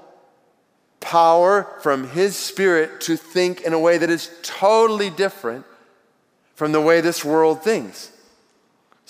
[1.01, 5.65] power from His Spirit to think in a way that is totally different
[6.55, 8.11] from the way this world thinks.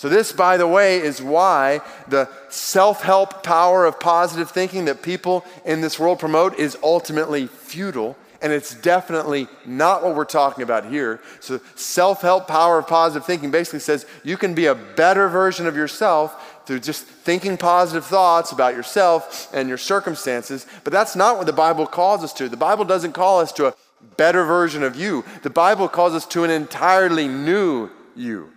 [0.00, 5.02] So, this, by the way, is why the self help power of positive thinking that
[5.02, 8.16] people in this world promote is ultimately futile.
[8.40, 11.20] And it's definitely not what we're talking about here.
[11.40, 15.66] So, self help power of positive thinking basically says you can be a better version
[15.66, 20.66] of yourself through just thinking positive thoughts about yourself and your circumstances.
[20.82, 22.48] But that's not what the Bible calls us to.
[22.48, 23.74] The Bible doesn't call us to a
[24.16, 28.50] better version of you, the Bible calls us to an entirely new you.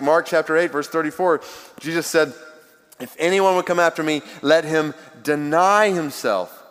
[0.00, 1.40] Mark chapter 8, verse 34,
[1.80, 2.32] Jesus said,
[3.00, 4.94] If anyone would come after me, let him
[5.24, 6.62] deny himself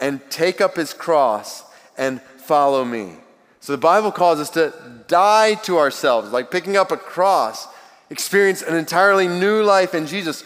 [0.00, 1.62] and take up his cross
[1.96, 3.14] and follow me.
[3.60, 4.72] So the Bible calls us to
[5.06, 7.68] die to ourselves, like picking up a cross,
[8.10, 10.42] experience an entirely new life in Jesus,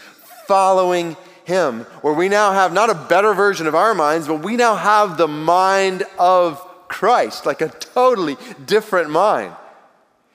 [0.47, 4.57] following him, where we now have not a better version of our minds, but we
[4.57, 9.55] now have the mind of Christ, like a totally different mind.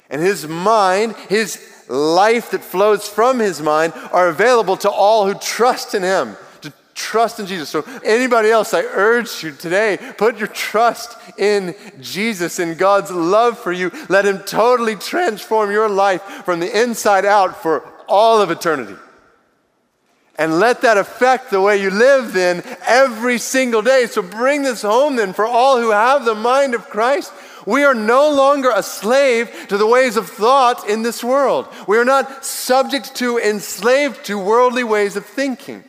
[0.09, 1.57] And his mind, his
[1.89, 6.37] life that flows from his mind are available to all who trust in him.
[6.63, 7.69] To trust in Jesus.
[7.69, 13.59] So, anybody else, I urge you today, put your trust in Jesus, in God's love
[13.59, 13.91] for you.
[14.09, 18.97] Let him totally transform your life from the inside out for all of eternity.
[20.39, 24.07] And let that affect the way you live then every single day.
[24.07, 27.33] So bring this home then for all who have the mind of Christ.
[27.67, 31.67] We are no longer a slave to the ways of thought in this world.
[31.89, 35.83] We are not subject to, enslaved to worldly ways of thinking.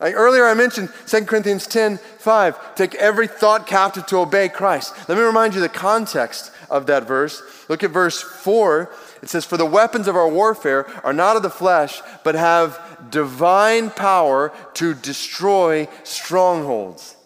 [0.00, 4.94] Earlier, I mentioned 2 Corinthians 10 5, take every thought captive to obey Christ.
[5.08, 7.42] Let me remind you the context of that verse.
[7.68, 8.90] Look at verse 4.
[9.22, 12.80] It says, For the weapons of our warfare are not of the flesh, but have
[13.10, 17.16] divine power to destroy strongholds.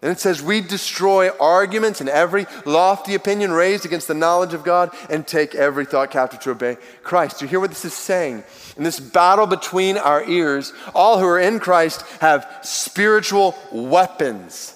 [0.00, 4.62] And it says, We destroy arguments and every lofty opinion raised against the knowledge of
[4.62, 7.38] God and take every thought captive to obey Christ.
[7.38, 8.44] Do you hear what this is saying?
[8.76, 14.74] In this battle between our ears, all who are in Christ have spiritual weapons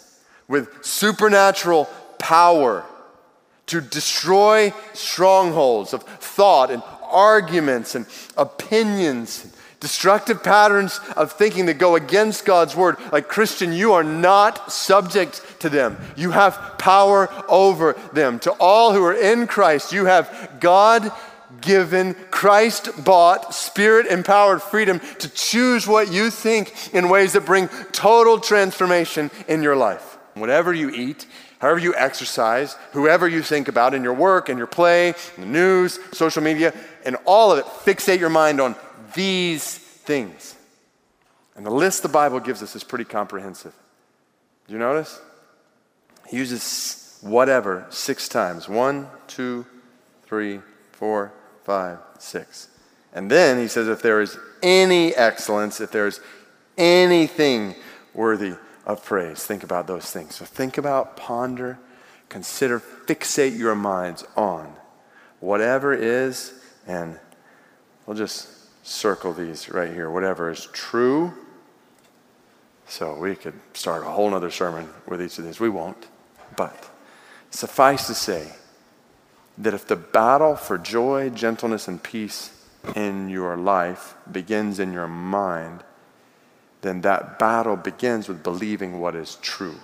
[0.48, 2.84] with supernatural power
[3.66, 8.06] to destroy strongholds of thought and arguments and
[8.36, 9.46] opinions
[9.82, 12.96] destructive patterns of thinking that go against God's word.
[13.10, 15.98] Like, Christian, you are not subject to them.
[16.16, 18.38] You have power over them.
[18.40, 21.10] To all who are in Christ, you have God
[21.60, 27.66] given, Christ bought, spirit empowered freedom to choose what you think in ways that bring
[27.90, 30.16] total transformation in your life.
[30.34, 31.26] Whatever you eat,
[31.58, 35.46] however you exercise, whoever you think about in your work, in your play, in the
[35.46, 36.72] news, social media,
[37.04, 38.76] and all of it, fixate your mind on
[39.14, 40.56] these things.
[41.56, 43.74] And the list the Bible gives us is pretty comprehensive.
[44.66, 45.20] Do you notice?
[46.28, 49.66] He uses whatever six times one, two,
[50.24, 50.60] three,
[50.92, 51.32] four,
[51.64, 52.68] five, six.
[53.12, 56.20] And then he says, if there is any excellence, if there is
[56.78, 57.74] anything
[58.14, 58.54] worthy
[58.86, 60.36] of praise, think about those things.
[60.36, 61.78] So think about, ponder,
[62.28, 64.74] consider, fixate your minds on
[65.40, 66.54] whatever is,
[66.86, 67.18] and
[68.06, 68.48] we'll just
[68.82, 70.10] circle these right here.
[70.10, 71.32] Whatever is true.
[72.86, 75.60] So we could start a whole nother sermon with each of these.
[75.60, 76.08] We won't.
[76.56, 76.90] But
[77.50, 78.52] suffice to say
[79.58, 82.50] that if the battle for joy, gentleness, and peace
[82.96, 85.84] in your life begins in your mind,
[86.80, 89.78] then that battle begins with believing what is true.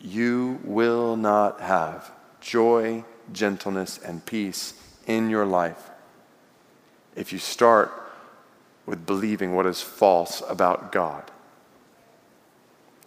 [0.00, 4.74] You will not have joy, gentleness, and peace
[5.06, 5.90] in your life
[7.16, 7.92] if you start
[8.86, 11.30] with believing what is false about God.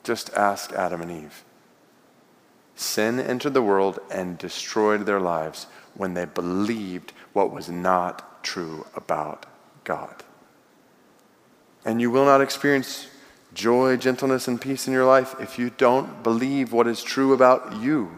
[0.03, 1.43] Just ask Adam and Eve.
[2.75, 8.85] Sin entered the world and destroyed their lives when they believed what was not true
[8.95, 9.45] about
[9.83, 10.23] God.
[11.83, 13.07] And you will not experience
[13.53, 17.77] joy, gentleness, and peace in your life if you don't believe what is true about
[17.77, 18.11] you.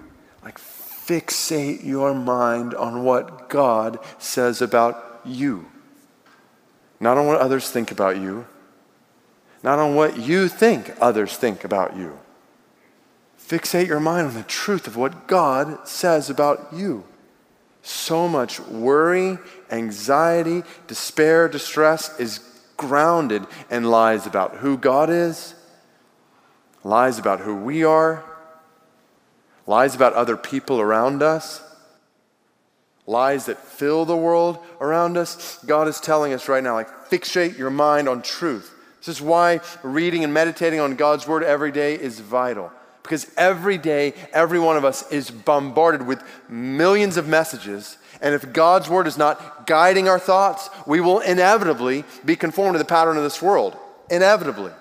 [0.44, 5.66] Like, fixate your mind on what God says about you,
[7.00, 8.46] not on what others think about you,
[9.64, 12.18] not on what you think others think about you.
[13.40, 17.04] Fixate your mind on the truth of what God says about you.
[17.82, 19.38] So much worry,
[19.72, 22.40] anxiety, despair, distress is
[22.78, 25.56] grounded in lies about who God is,
[26.84, 28.24] lies about who we are,
[29.66, 31.62] lies about other people around us,
[33.10, 35.60] lies that fill the world around us.
[35.66, 38.74] God is telling us right now, like, fixate your mind on truth.
[39.00, 42.72] This is why reading and meditating on God's word every day is vital.
[43.02, 47.98] Because every day, every one of us is bombarded with millions of messages.
[48.22, 52.80] And if God's word is not guiding our thoughts, we will inevitably be conformed to
[52.80, 53.76] the pattern of this world.
[54.12, 54.74] Inevitably.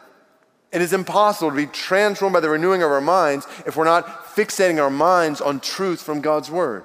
[0.70, 4.26] It is impossible to be transformed by the renewing of our minds if we're not
[4.26, 6.84] fixating our minds on truth from God's word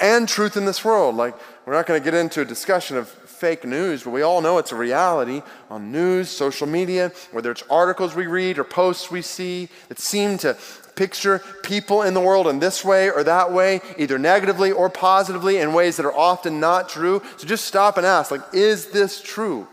[0.00, 1.14] and truth in this world.
[1.14, 1.34] Like,
[1.66, 4.58] we're not going to get into a discussion of fake news, but we all know
[4.58, 9.22] it's a reality on news, social media, whether it's articles we read or posts we
[9.22, 10.56] see that seem to
[10.94, 15.56] picture people in the world in this way or that way, either negatively or positively
[15.56, 17.22] in ways that are often not true.
[17.38, 19.66] So just stop and ask, like, is this true?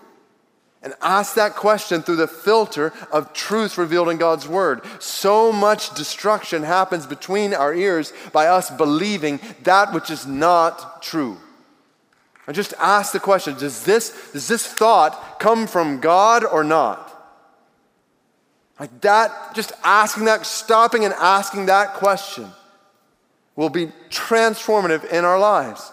[0.84, 4.82] And ask that question through the filter of truth revealed in God's Word.
[5.00, 11.38] So much destruction happens between our ears by us believing that which is not true.
[12.46, 17.08] And just ask the question does this, does this thought come from God or not?
[18.80, 22.48] Like that, just asking that, stopping and asking that question
[23.56, 25.92] will be transformative in our lives.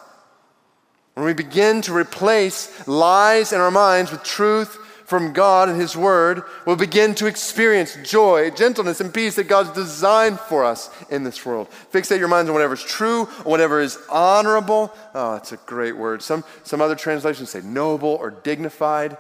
[1.15, 5.97] When we begin to replace lies in our minds with truth from God and His
[5.97, 11.23] Word, we'll begin to experience joy, gentleness, and peace that God's designed for us in
[11.23, 11.69] this world.
[11.93, 14.93] Fixate your minds on whatever is true, whatever is honorable.
[15.15, 16.21] Oh, it's a great word.
[16.21, 19.17] Some, some other translations say noble or dignified.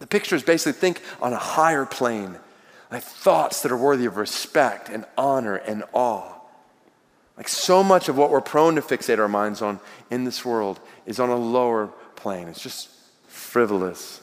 [0.00, 2.36] The picture is basically think on a higher plane,
[2.90, 6.39] like thoughts that are worthy of respect and honor and awe.
[7.40, 9.80] Like so much of what we're prone to fixate our minds on
[10.10, 12.48] in this world is on a lower plane.
[12.48, 12.90] It's just
[13.28, 14.20] frivolous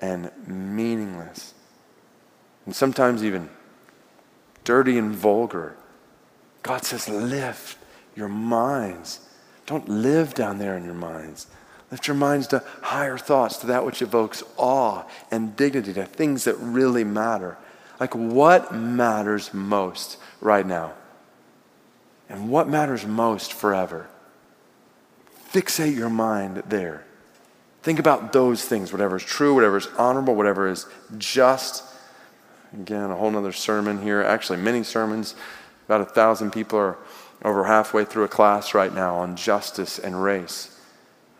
[0.00, 1.52] and meaningless.
[2.64, 3.50] And sometimes even
[4.64, 5.76] dirty and vulgar.
[6.62, 7.76] God says, lift
[8.16, 9.20] your minds.
[9.66, 11.48] Don't live down there in your minds.
[11.90, 16.44] Lift your minds to higher thoughts, to that which evokes awe and dignity, to things
[16.44, 17.58] that really matter.
[18.00, 20.94] Like what matters most right now?
[22.28, 24.08] And what matters most forever?
[25.52, 27.04] Fixate your mind there.
[27.82, 30.86] Think about those things, whatever is true, whatever is honorable, whatever is
[31.18, 31.84] just.
[32.72, 34.22] Again, a whole nother sermon here.
[34.22, 35.34] Actually, many sermons.
[35.86, 36.96] About a thousand people are
[37.44, 40.80] over halfway through a class right now on justice and race.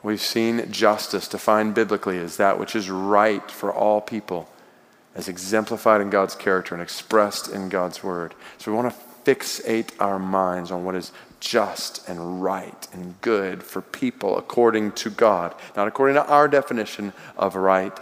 [0.02, 4.48] We've seen justice defined biblically as that which is right for all people,
[5.14, 8.34] as exemplified in God's character and expressed in God's word.
[8.58, 13.62] So we want to fixate our minds on what is just and right and good
[13.62, 17.98] for people according to God, not according to our definition of right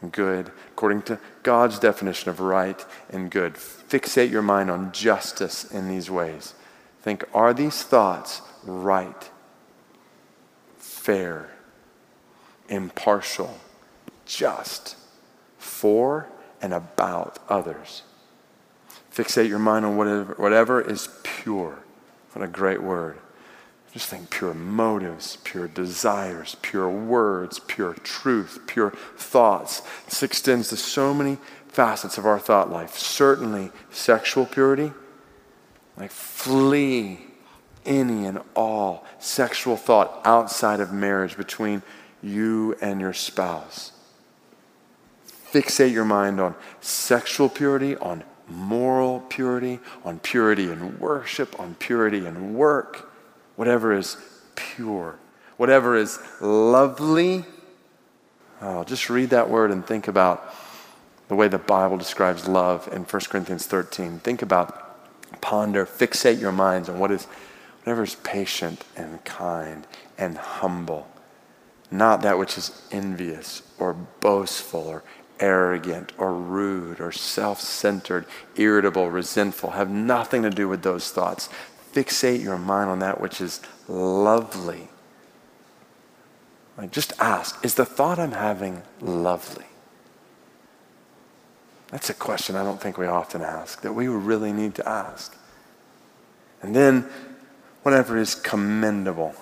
[0.00, 3.54] and good, according to God's definition of right and good.
[3.54, 6.54] Fixate your mind on justice in these ways.
[7.02, 9.30] Think, are these thoughts right,
[10.78, 11.50] fair,
[12.68, 13.58] impartial,
[14.24, 14.96] just,
[15.58, 16.28] for
[16.62, 18.02] and about others?
[19.14, 21.78] Fixate your mind on whatever, whatever is pure.
[22.32, 23.16] What a great word.
[23.92, 29.82] Just think pure motives, pure desires, pure words, pure truth, pure thoughts.
[30.06, 31.38] This extends to so many
[31.68, 32.98] facets of our thought life.
[32.98, 34.92] Certainly, sexual purity.
[35.96, 37.20] Like, flee
[37.86, 41.84] any and all sexual thought outside of marriage between
[42.20, 43.92] you and your spouse.
[45.52, 52.26] Fixate your mind on sexual purity, on moral purity, on purity in worship, on purity
[52.26, 53.10] in work,
[53.56, 54.16] whatever is
[54.54, 55.18] pure,
[55.56, 57.44] whatever is lovely.
[58.60, 60.54] Oh, just read that word and think about
[61.28, 64.18] the way the Bible describes love in 1 Corinthians 13.
[64.20, 67.26] Think about, ponder, fixate your minds on what is,
[67.82, 69.86] whatever is patient and kind
[70.18, 71.08] and humble,
[71.90, 75.02] not that which is envious or boastful or
[75.40, 78.26] arrogant or rude or self centered,
[78.56, 79.70] irritable, resentful.
[79.70, 81.48] Have nothing to do with those thoughts.
[81.92, 84.88] Fixate your mind on that which is lovely.
[86.76, 89.66] Like just ask, is the thought I'm having lovely?
[91.90, 95.36] That's a question I don't think we often ask, that we really need to ask.
[96.60, 97.08] And then,
[97.84, 99.34] whatever is commendable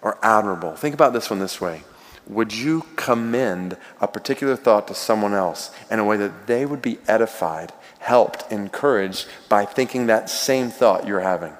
[0.00, 0.74] or admirable.
[0.74, 1.82] Think about this one this way.
[2.26, 6.80] Would you commend a particular thought to someone else in a way that they would
[6.80, 11.52] be edified, helped, encouraged by thinking that same thought you're having?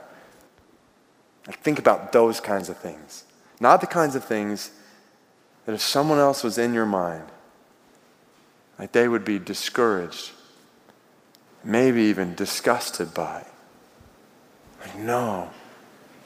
[1.46, 3.24] Like think about those kinds of things.
[3.60, 4.70] Not the kinds of things
[5.66, 7.26] that if someone else was in your mind,
[8.78, 10.32] like they would be discouraged,
[11.64, 13.44] maybe even disgusted by.
[14.80, 15.50] Like, no.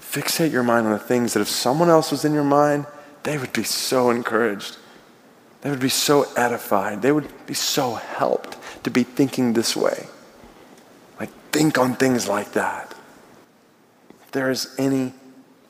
[0.01, 2.87] Fixate your mind on the things that if someone else was in your mind,
[3.27, 4.77] they would be so encouraged.
[5.63, 7.03] They would be so edified.
[7.03, 10.07] They would be so helped to be thinking this way.
[11.19, 12.95] Like, think on things like that.
[14.23, 15.13] If there is any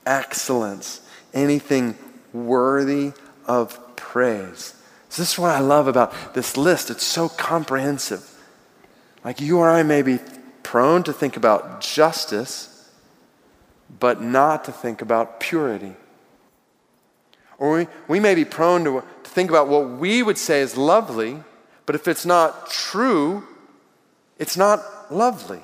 [0.05, 1.01] excellence,
[1.33, 1.97] anything
[2.35, 3.13] worthy
[3.47, 4.75] of praise.
[5.09, 6.91] So this is what I love about this list.
[6.91, 8.39] It's so comprehensive.
[9.25, 10.19] Like you or I may be
[10.63, 12.91] prone to think about justice,
[13.99, 15.95] but not to think about purity.
[17.59, 20.77] Or we, we may be prone to, to think about what we would say is
[20.77, 21.43] lovely,
[21.87, 23.45] but if it's not true,
[24.39, 25.61] it's not lovely.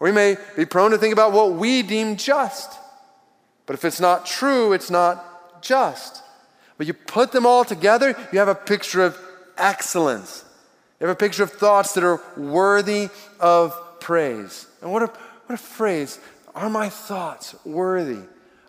[0.00, 2.72] Or we may be prone to think about what we deem just,
[3.66, 6.22] but if it's not true, it's not just.
[6.78, 9.18] But you put them all together, you have a picture of
[9.58, 10.44] excellence.
[11.00, 13.08] You have a picture of thoughts that are worthy
[13.38, 14.66] of praise.
[14.80, 16.18] And what a, what a phrase.
[16.54, 18.22] Are my thoughts worthy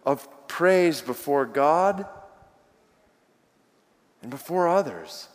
[0.10, 2.06] of praise before God
[4.22, 5.28] and before others?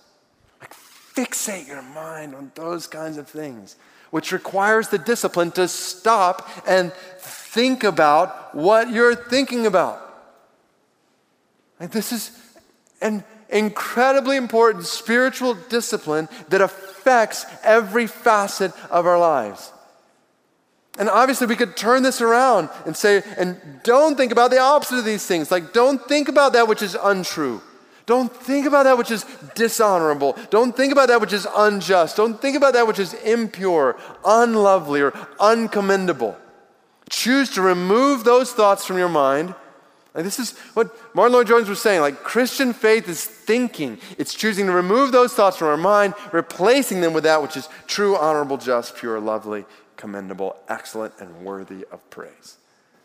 [0.61, 3.77] Like, fixate your mind on those kinds of things,
[4.11, 10.01] which requires the discipline to stop and think about what you're thinking about.
[11.79, 12.37] Like, this is
[13.01, 19.71] an incredibly important spiritual discipline that affects every facet of our lives.
[20.99, 24.99] And obviously, we could turn this around and say, and don't think about the opposite
[24.99, 25.51] of these things.
[25.51, 27.61] Like, don't think about that which is untrue.
[28.07, 29.25] Don't think about that which is
[29.55, 30.37] dishonorable.
[30.51, 32.17] Don't think about that which is unjust.
[32.17, 36.37] Don't think about that which is impure, unlovely, or uncommendable.
[37.11, 39.55] Choose to remove those thoughts from your mind
[40.15, 42.01] like this is what Martyn Lloyd-Jones was saying.
[42.01, 43.99] Like Christian faith is thinking.
[44.17, 47.69] It's choosing to remove those thoughts from our mind, replacing them with that which is
[47.89, 49.65] true, honorable, just, pure, lovely,
[50.05, 52.59] commendable, excellent, and worthy of praise.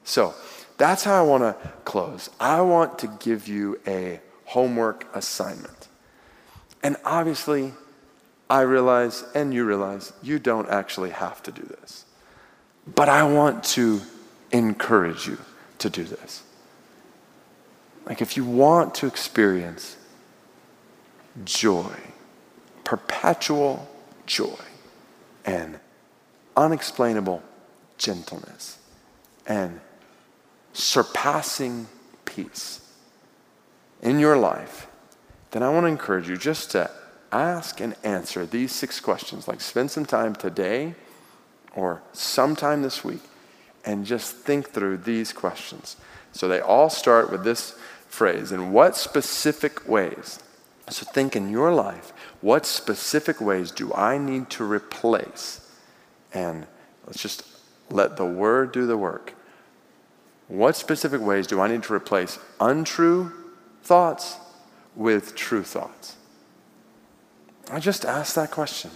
[0.04, 0.34] So
[0.78, 2.30] that's how I want to close.
[2.41, 5.88] I want to give you a homework assignment.
[6.84, 7.72] And obviously,
[8.50, 12.04] I realize, and you realize, you don't actually have to do this.
[12.86, 14.02] But I want to
[14.52, 15.38] encourage you
[15.78, 16.43] to do this.
[18.06, 19.95] Like, if you want to experience
[21.45, 21.95] joy,
[22.84, 23.88] perpetual
[24.26, 24.60] joy,
[25.45, 25.80] and
[26.60, 27.41] unexplainable
[27.97, 28.78] gentleness,
[29.47, 29.80] and
[30.74, 31.88] surpassing
[32.26, 32.82] peace
[34.01, 34.88] in your life,
[35.51, 36.91] then I want to encourage you just to
[37.32, 39.47] ask and answer these six questions.
[39.47, 40.95] Like, spend some time today
[41.76, 43.22] or sometime this week
[43.86, 45.95] and just think through these questions.
[46.34, 48.51] So they all start with this phrase.
[48.51, 50.39] In what specific ways?
[50.89, 55.69] So think in your life, what specific ways do I need to replace?
[56.34, 56.68] And
[57.06, 57.44] let's just
[57.90, 59.34] let the word do the work.
[60.48, 63.32] What specific ways do I need to replace untrue
[63.84, 64.38] thoughts
[64.96, 66.16] with true thoughts?
[67.72, 68.92] I just asked that question.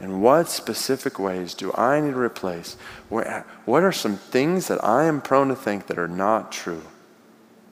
[0.00, 2.76] In what specific ways do I need to replace?
[3.08, 6.82] What are some things that I am prone to think that are not true?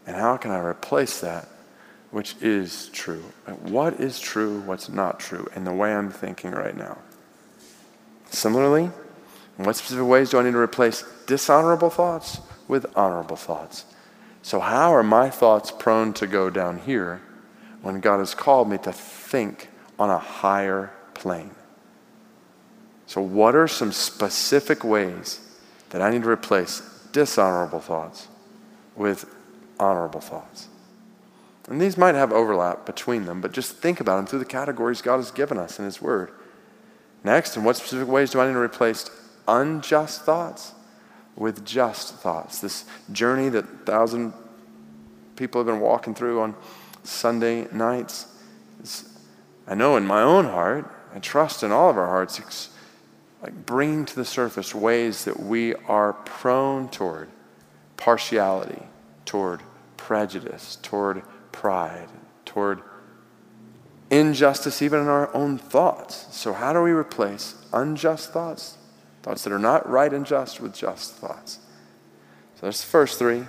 [0.06, 1.48] And how can I replace that
[2.10, 3.24] which is true?
[3.62, 6.98] What is true, what's not true, in the way I'm thinking right now?
[8.34, 8.90] Similarly,
[9.58, 13.84] in what specific ways do I need to replace dishonorable thoughts with honorable thoughts?
[14.42, 17.22] So, how are my thoughts prone to go down here
[17.80, 19.68] when God has called me to think
[19.98, 21.52] on a higher plane?
[23.06, 25.40] So, what are some specific ways
[25.90, 26.82] that I need to replace
[27.12, 28.26] dishonorable thoughts
[28.96, 29.32] with
[29.78, 30.68] honorable thoughts.
[31.68, 35.00] And these might have overlap between them, but just think about them through the categories
[35.00, 36.32] God has given us in His Word.
[37.24, 39.10] Next, in what specific ways do I need to replace
[39.48, 40.72] unjust thoughts
[41.34, 42.60] with just thoughts?
[42.60, 44.34] This journey that thousand
[45.34, 46.54] people have been walking through on
[47.02, 48.26] Sunday nights
[48.82, 49.08] is
[49.66, 52.68] I know in my own heart, I trust in all of our hearts, ex-
[53.42, 57.28] like bringing to the surface ways that we are prone toward
[57.96, 58.82] partiality,
[59.24, 59.62] toward
[59.96, 61.22] prejudice, toward
[61.52, 62.08] pride,
[62.44, 62.82] toward
[64.18, 66.26] injustice, even in our own thoughts.
[66.30, 68.78] So, how do we replace unjust thoughts,
[69.22, 71.58] thoughts that are not right and just, with just thoughts?
[72.56, 73.44] So, there's the first three,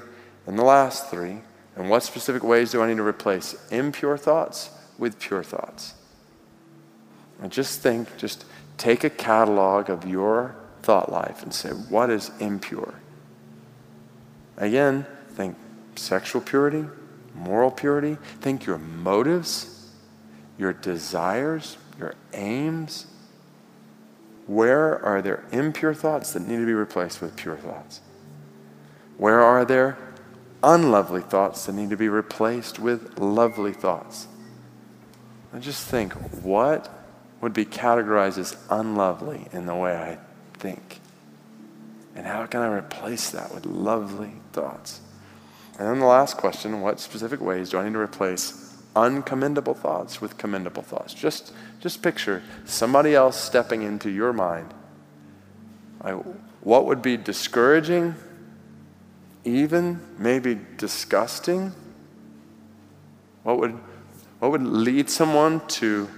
[0.48, 1.42] and the last three.
[1.76, 5.94] And what specific ways do I need to replace impure thoughts with pure thoughts?
[7.42, 8.46] And just think, just
[8.78, 12.94] take a catalog of your thought life and say, what is impure?
[14.58, 15.58] Again, think
[15.96, 16.86] sexual purity,
[17.34, 18.18] moral purity.
[18.40, 19.75] Think your motives,
[20.58, 23.08] your desires, your aims.
[24.48, 28.02] Where are there impure thoughts that need to be replaced with pure thoughts?
[29.18, 29.98] Where are there
[30.64, 34.28] unlovely thoughts that need to be replaced with lovely thoughts?
[35.54, 36.90] And just think what
[37.42, 40.18] would be categorized as unlovely in the way I
[40.58, 41.00] think?
[42.16, 45.02] And how can I replace that with lovely thoughts?
[45.78, 48.65] And then the last question what specific ways do I need to replace
[48.96, 51.14] uncommendable thoughts with commendable thoughts?
[51.14, 54.74] Just, just picture somebody else stepping into your mind.
[56.04, 56.16] Like,
[56.62, 58.16] what would be discouraging,
[59.44, 61.74] even maybe disgusting?
[63.44, 63.78] What would,
[64.40, 66.10] what would lead someone to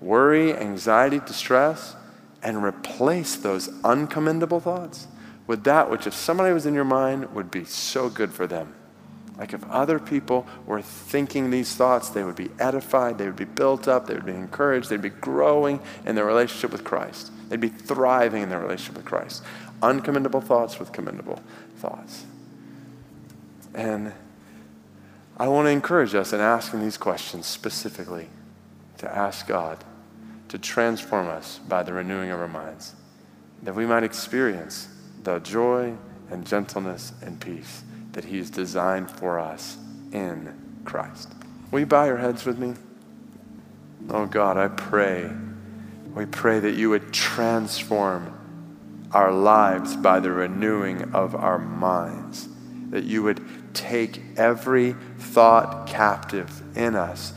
[0.00, 1.94] worry, anxiety, distress,
[2.42, 5.06] and replace those uncommendable thoughts
[5.46, 8.74] with that which, if somebody was in your mind, would be so good for them.
[9.38, 13.44] Like if other people were thinking these thoughts, they would be edified, they would be
[13.44, 17.32] built up, they would be encouraged, they'd be growing in their relationship with Christ.
[17.48, 19.42] They'd be thriving in their relationship with Christ.
[19.80, 21.42] Uncommendable thoughts with commendable
[21.78, 22.26] thoughts.
[23.74, 24.12] And
[25.38, 28.28] I want to encourage us in asking these questions specifically
[28.98, 29.82] to ask God
[30.48, 32.94] to transform us by the renewing of our minds,
[33.62, 34.88] that we might experience
[35.22, 35.94] the joy
[36.30, 37.82] and gentleness and peace
[38.12, 39.76] that He's designed for us
[40.12, 41.32] in Christ.
[41.70, 42.74] Will you bow your heads with me?
[44.10, 45.30] Oh God, I pray.
[46.14, 48.38] We pray that you would transform
[49.12, 52.48] our lives by the renewing of our minds,
[52.90, 57.32] that you would take every thought captive in us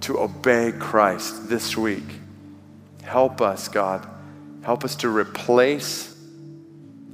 [0.00, 2.04] to obey Christ this week.
[3.02, 4.06] Help us, God.
[4.62, 6.14] Help us to replace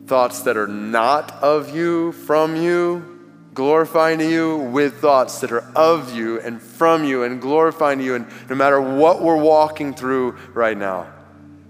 [0.06, 3.20] thoughts that are not of you, from you,
[3.54, 8.04] glorifying to you, with thoughts that are of you and from you and glorifying to
[8.04, 8.14] you.
[8.14, 11.06] And no matter what we're walking through right now,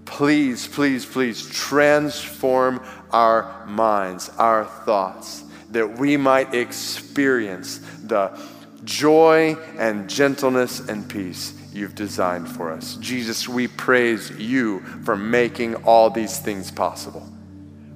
[0.05, 8.37] please, please, please transform our minds, our thoughts, that we might experience the
[8.83, 12.95] joy and gentleness and peace you've designed for us.
[12.97, 17.27] Jesus, we praise you for making all these things possible.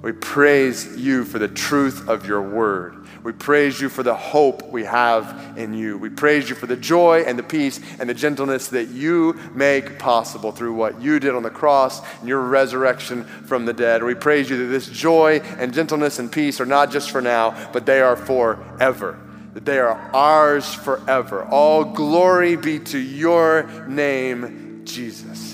[0.02, 3.06] We praise you for the truth of your word.
[3.22, 5.98] We praise you for the hope we have in you.
[5.98, 9.98] We praise you for the joy and the peace and the gentleness that you make
[9.98, 14.02] possible through what you did on the cross and your resurrection from the dead.
[14.02, 17.70] We praise you that this joy and gentleness and peace are not just for now,
[17.72, 19.18] but they are forever.
[19.52, 21.44] That they are ours forever.
[21.44, 25.49] All glory be to your name, Jesus.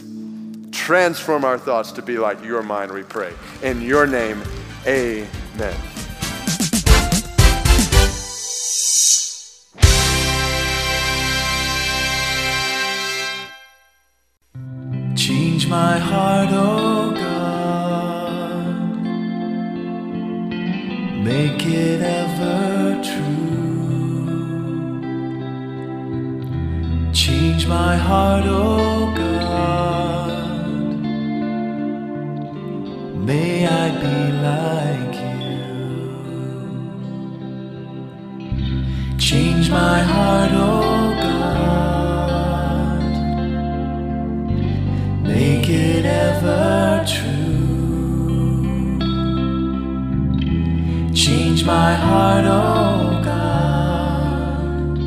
[0.86, 3.32] Transform our thoughts to be like your mind, we pray.
[3.60, 4.40] In your name,
[4.86, 5.74] amen.
[15.16, 19.02] Change my heart, oh God.
[21.24, 24.22] Make it ever true.
[27.12, 30.05] Change my heart, oh God.
[33.26, 34.18] May I be
[34.48, 35.58] like you.
[39.18, 43.12] Change my heart, oh God.
[45.26, 48.62] Make it ever true.
[51.12, 54.98] Change my heart, oh God.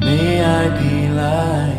[0.00, 1.71] May I be like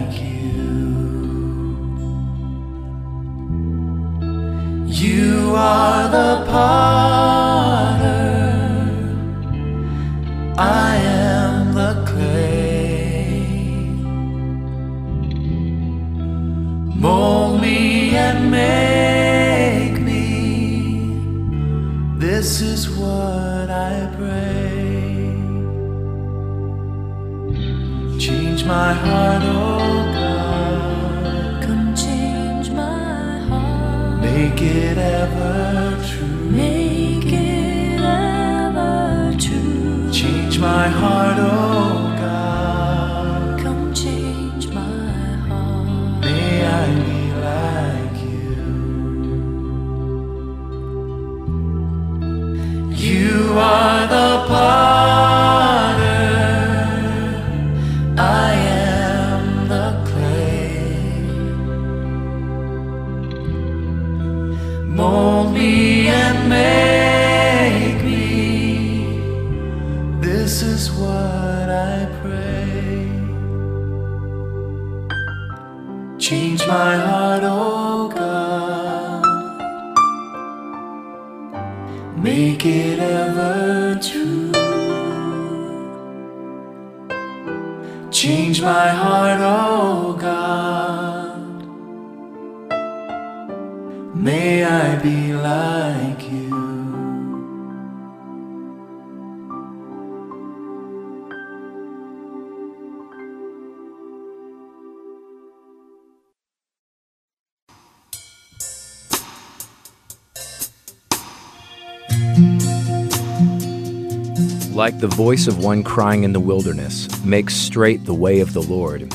[115.23, 119.09] voice of one crying in the wilderness, make straight the way of the Lord.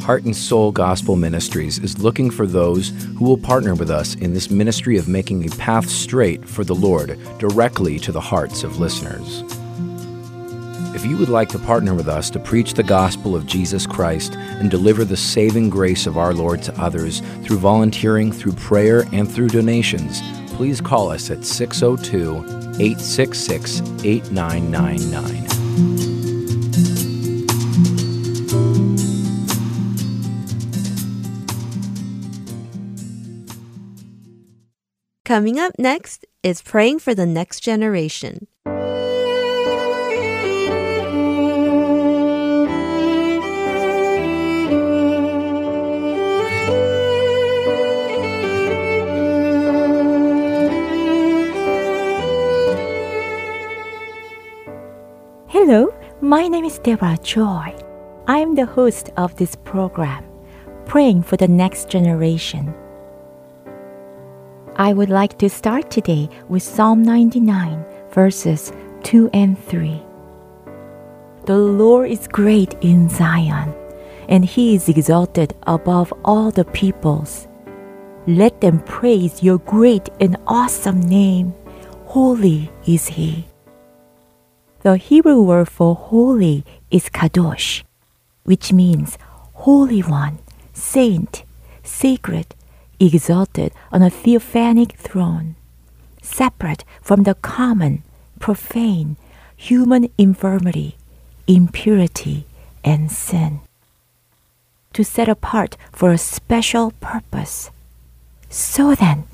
[0.00, 4.34] Heart and Soul Gospel Ministries is looking for those who will partner with us in
[4.34, 8.80] this ministry of making a path straight for the Lord directly to the hearts of
[8.80, 9.44] listeners.
[10.96, 14.34] If you would like to partner with us to preach the gospel of Jesus Christ
[14.34, 19.30] and deliver the saving grace of our Lord to others through volunteering, through prayer, and
[19.30, 20.22] through donations,
[20.56, 25.51] please call us at 602 866 8999.
[35.32, 38.48] Coming up next is praying for the next generation.
[55.64, 57.72] Hello, my name is Deborah Joy.
[58.26, 60.24] I am the host of this program,
[60.86, 62.74] Praying for the Next Generation.
[64.74, 68.72] I would like to start today with Psalm 99, verses
[69.04, 70.02] 2 and 3.
[71.46, 73.72] The Lord is great in Zion,
[74.28, 77.46] and he is exalted above all the peoples.
[78.26, 81.54] Let them praise your great and awesome name.
[82.06, 83.46] Holy is he.
[84.82, 87.84] The Hebrew word for holy is kadosh,
[88.42, 89.16] which means
[89.54, 90.40] holy one,
[90.72, 91.44] saint,
[91.84, 92.56] sacred,
[92.98, 95.54] exalted on a theophanic throne,
[96.20, 98.02] separate from the common,
[98.40, 99.16] profane,
[99.56, 100.96] human infirmity,
[101.46, 102.44] impurity,
[102.82, 103.60] and sin.
[104.94, 107.70] To set apart for a special purpose.
[108.48, 109.28] So then,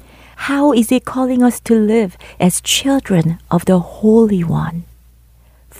[0.50, 4.84] how is He calling us to live as children of the Holy One?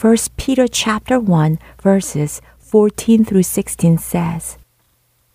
[0.01, 4.57] 1 Peter chapter 1 verses 14 through 16 says,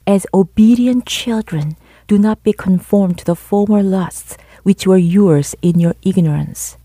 [0.07, 1.75] As obedient children,
[2.07, 6.77] do not be conformed to the former lusts which were yours in your ignorance.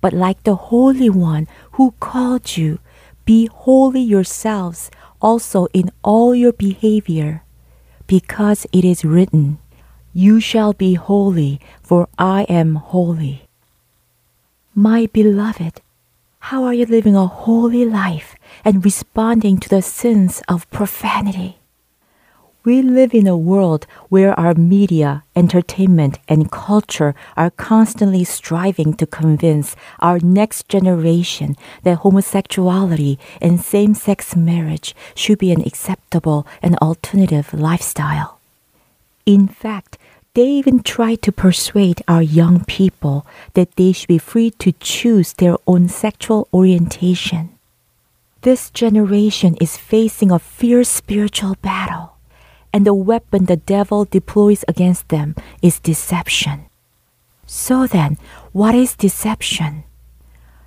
[0.00, 1.46] But like the Holy One
[1.78, 2.80] who called you,
[3.24, 7.44] be holy yourselves also in all your behavior,
[8.08, 9.60] because it is written,
[10.12, 13.46] You shall be holy, for I am holy.
[14.74, 15.82] My beloved,
[16.46, 18.34] how are you living a holy life
[18.64, 21.56] and responding to the sins of profanity?
[22.64, 29.06] We live in a world where our media, entertainment, and culture are constantly striving to
[29.06, 36.76] convince our next generation that homosexuality and same sex marriage should be an acceptable and
[36.78, 38.40] alternative lifestyle.
[39.24, 39.96] In fact,
[40.34, 45.34] they even try to persuade our young people that they should be free to choose
[45.34, 47.50] their own sexual orientation.
[48.40, 52.16] This generation is facing a fierce spiritual battle,
[52.72, 56.64] and the weapon the devil deploys against them is deception.
[57.46, 58.16] So then,
[58.52, 59.84] what is deception?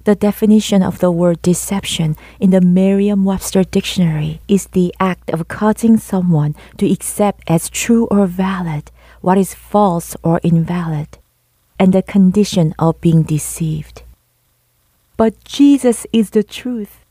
[0.04, 5.48] The definition of the word deception in the Merriam Webster dictionary is the act of
[5.48, 8.92] causing someone to accept as true or valid
[9.26, 11.18] what is false or invalid,
[11.80, 14.04] and the condition of being deceived.
[15.18, 17.04] But Jesus is the truth.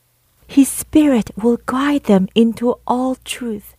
[0.46, 3.74] His Spirit will guide them into all truth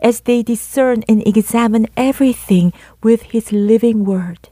[0.00, 2.72] as they discern and examine everything
[3.04, 4.48] with His living Word.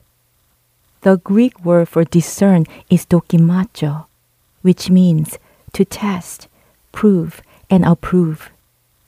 [1.01, 4.07] The Greek word for discern is dokimacho,
[4.63, 5.41] which means
[5.73, 6.47] to test,
[6.93, 8.54] prove, and approve.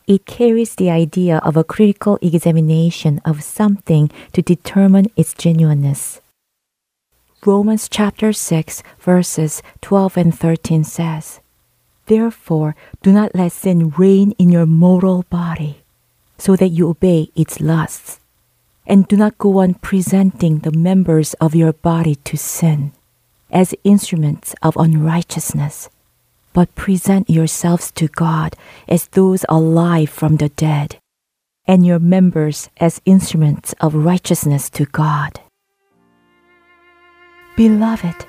[0.07, 6.21] It carries the idea of a critical examination of something to determine its genuineness.
[7.45, 11.41] Romans chapter 6, verses 12 and 13 says,
[12.07, 15.83] Therefore, do not let sin reign in your mortal body,
[16.39, 18.21] so that you obey its lusts.
[18.87, 22.93] And do not go on presenting the members of your body to sin
[23.51, 25.89] as instruments of unrighteousness,
[26.57, 28.57] but present yourselves to God
[28.89, 30.97] as those alive from the dead,
[31.67, 35.39] and your members as instruments of righteousness to God.
[37.59, 38.25] Beloved,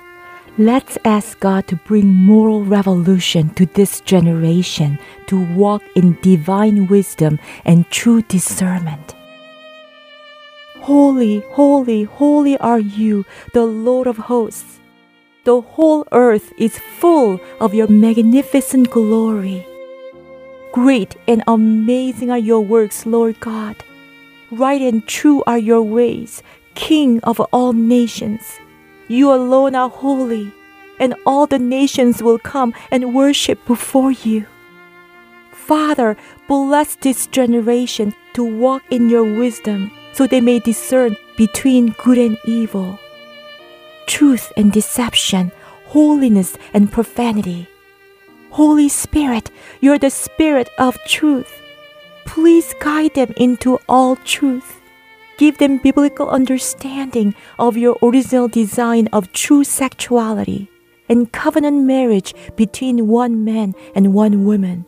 [0.57, 7.39] let's ask God to bring moral revolution to this generation to walk in divine wisdom
[7.63, 9.15] and true discernment.
[10.81, 14.76] Holy, holy, holy are you, the Lord of hosts.
[15.47, 19.65] The whole earth is full of your magnificent glory.
[20.73, 23.77] Great and amazing are your works, Lord God.
[24.51, 26.43] Right and true are your ways,
[26.75, 28.59] King of all nations.
[29.07, 30.51] You alone are holy,
[30.99, 34.45] and all the nations will come and worship before you.
[35.53, 36.17] Father,
[36.49, 42.37] bless this generation to walk in your wisdom so they may discern between good and
[42.43, 42.99] evil,
[44.07, 45.51] truth and deception,
[45.85, 47.67] holiness and profanity.
[48.49, 49.51] Holy Spirit,
[49.81, 51.61] you're the Spirit of truth.
[52.25, 54.81] Please guide them into all truth.
[55.37, 60.69] Give them biblical understanding of your original design of true sexuality
[61.07, 64.85] and covenant marriage between one man and one woman.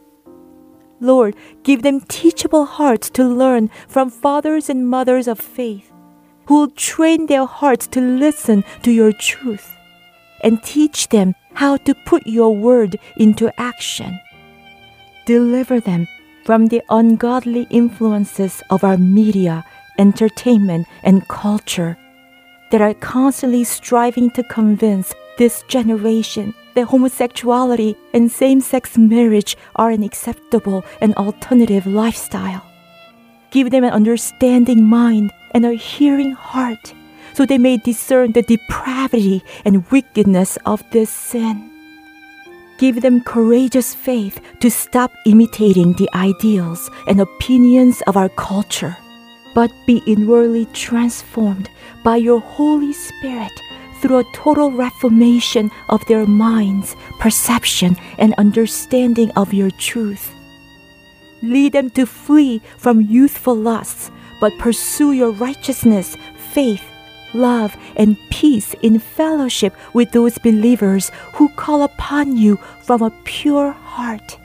[0.99, 5.93] Lord, give them teachable hearts to learn from fathers and mothers of faith
[6.49, 9.71] who will train their hearts to listen to your truth
[10.41, 14.19] and teach them how to put your word into action.
[15.27, 16.07] Deliver them
[16.45, 19.63] from the ungodly influences of our media,
[19.99, 21.95] entertainment, and culture
[22.71, 29.91] that are constantly striving to convince this generation that homosexuality and same sex marriage are
[29.91, 32.68] an acceptable and alternative lifestyle.
[33.51, 36.93] Give them an understanding mind and a hearing heart
[37.33, 41.69] so they may discern the depravity and wickedness of this sin.
[42.77, 48.95] Give them courageous faith to stop imitating the ideals and opinions of our culture,
[49.55, 51.69] but be inwardly transformed
[52.03, 53.51] by your Holy Spirit
[54.01, 60.33] through a total reformation of their minds, perception, and understanding of your truth.
[61.41, 64.11] Lead them to flee from youthful lusts,
[64.41, 66.17] but pursue your righteousness,
[66.53, 66.83] faith,
[67.33, 73.71] love, and peace in fellowship with those believers who call upon you from a pure
[73.71, 74.37] heart.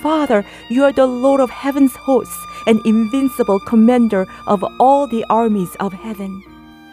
[0.00, 5.74] Father, you are the Lord of heaven's hosts and invincible commander of all the armies
[5.80, 6.42] of heaven.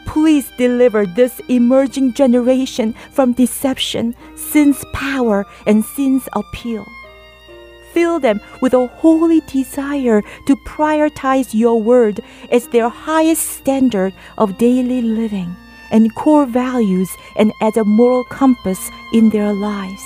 [0.06, 6.86] Please deliver this emerging generation from deception, sin's power, and sin's appeal.
[7.98, 12.20] Fill them with a holy desire to prioritize your word
[12.52, 15.56] as their highest standard of daily living
[15.90, 20.04] and core values and as a moral compass in their lives.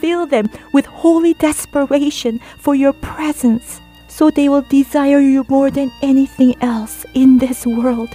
[0.00, 5.92] Fill them with holy desperation for your presence so they will desire you more than
[6.00, 8.08] anything else in this world.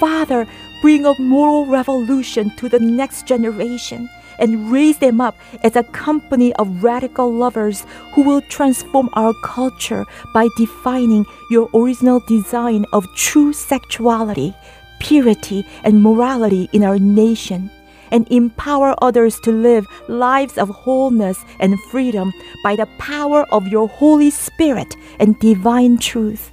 [0.00, 0.48] Father,
[0.82, 4.08] bring a moral revolution to the next generation
[4.38, 7.84] and raise them up as a company of radical lovers
[8.14, 14.54] who will transform our culture by defining your original design of true sexuality,
[15.00, 17.70] purity, and morality in our nation.
[18.10, 22.32] And empower others to live lives of wholeness and freedom
[22.64, 26.50] by the power of your Holy Spirit and divine truth.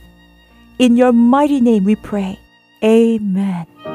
[0.79, 2.38] In your mighty name we pray.
[2.83, 3.94] Amen.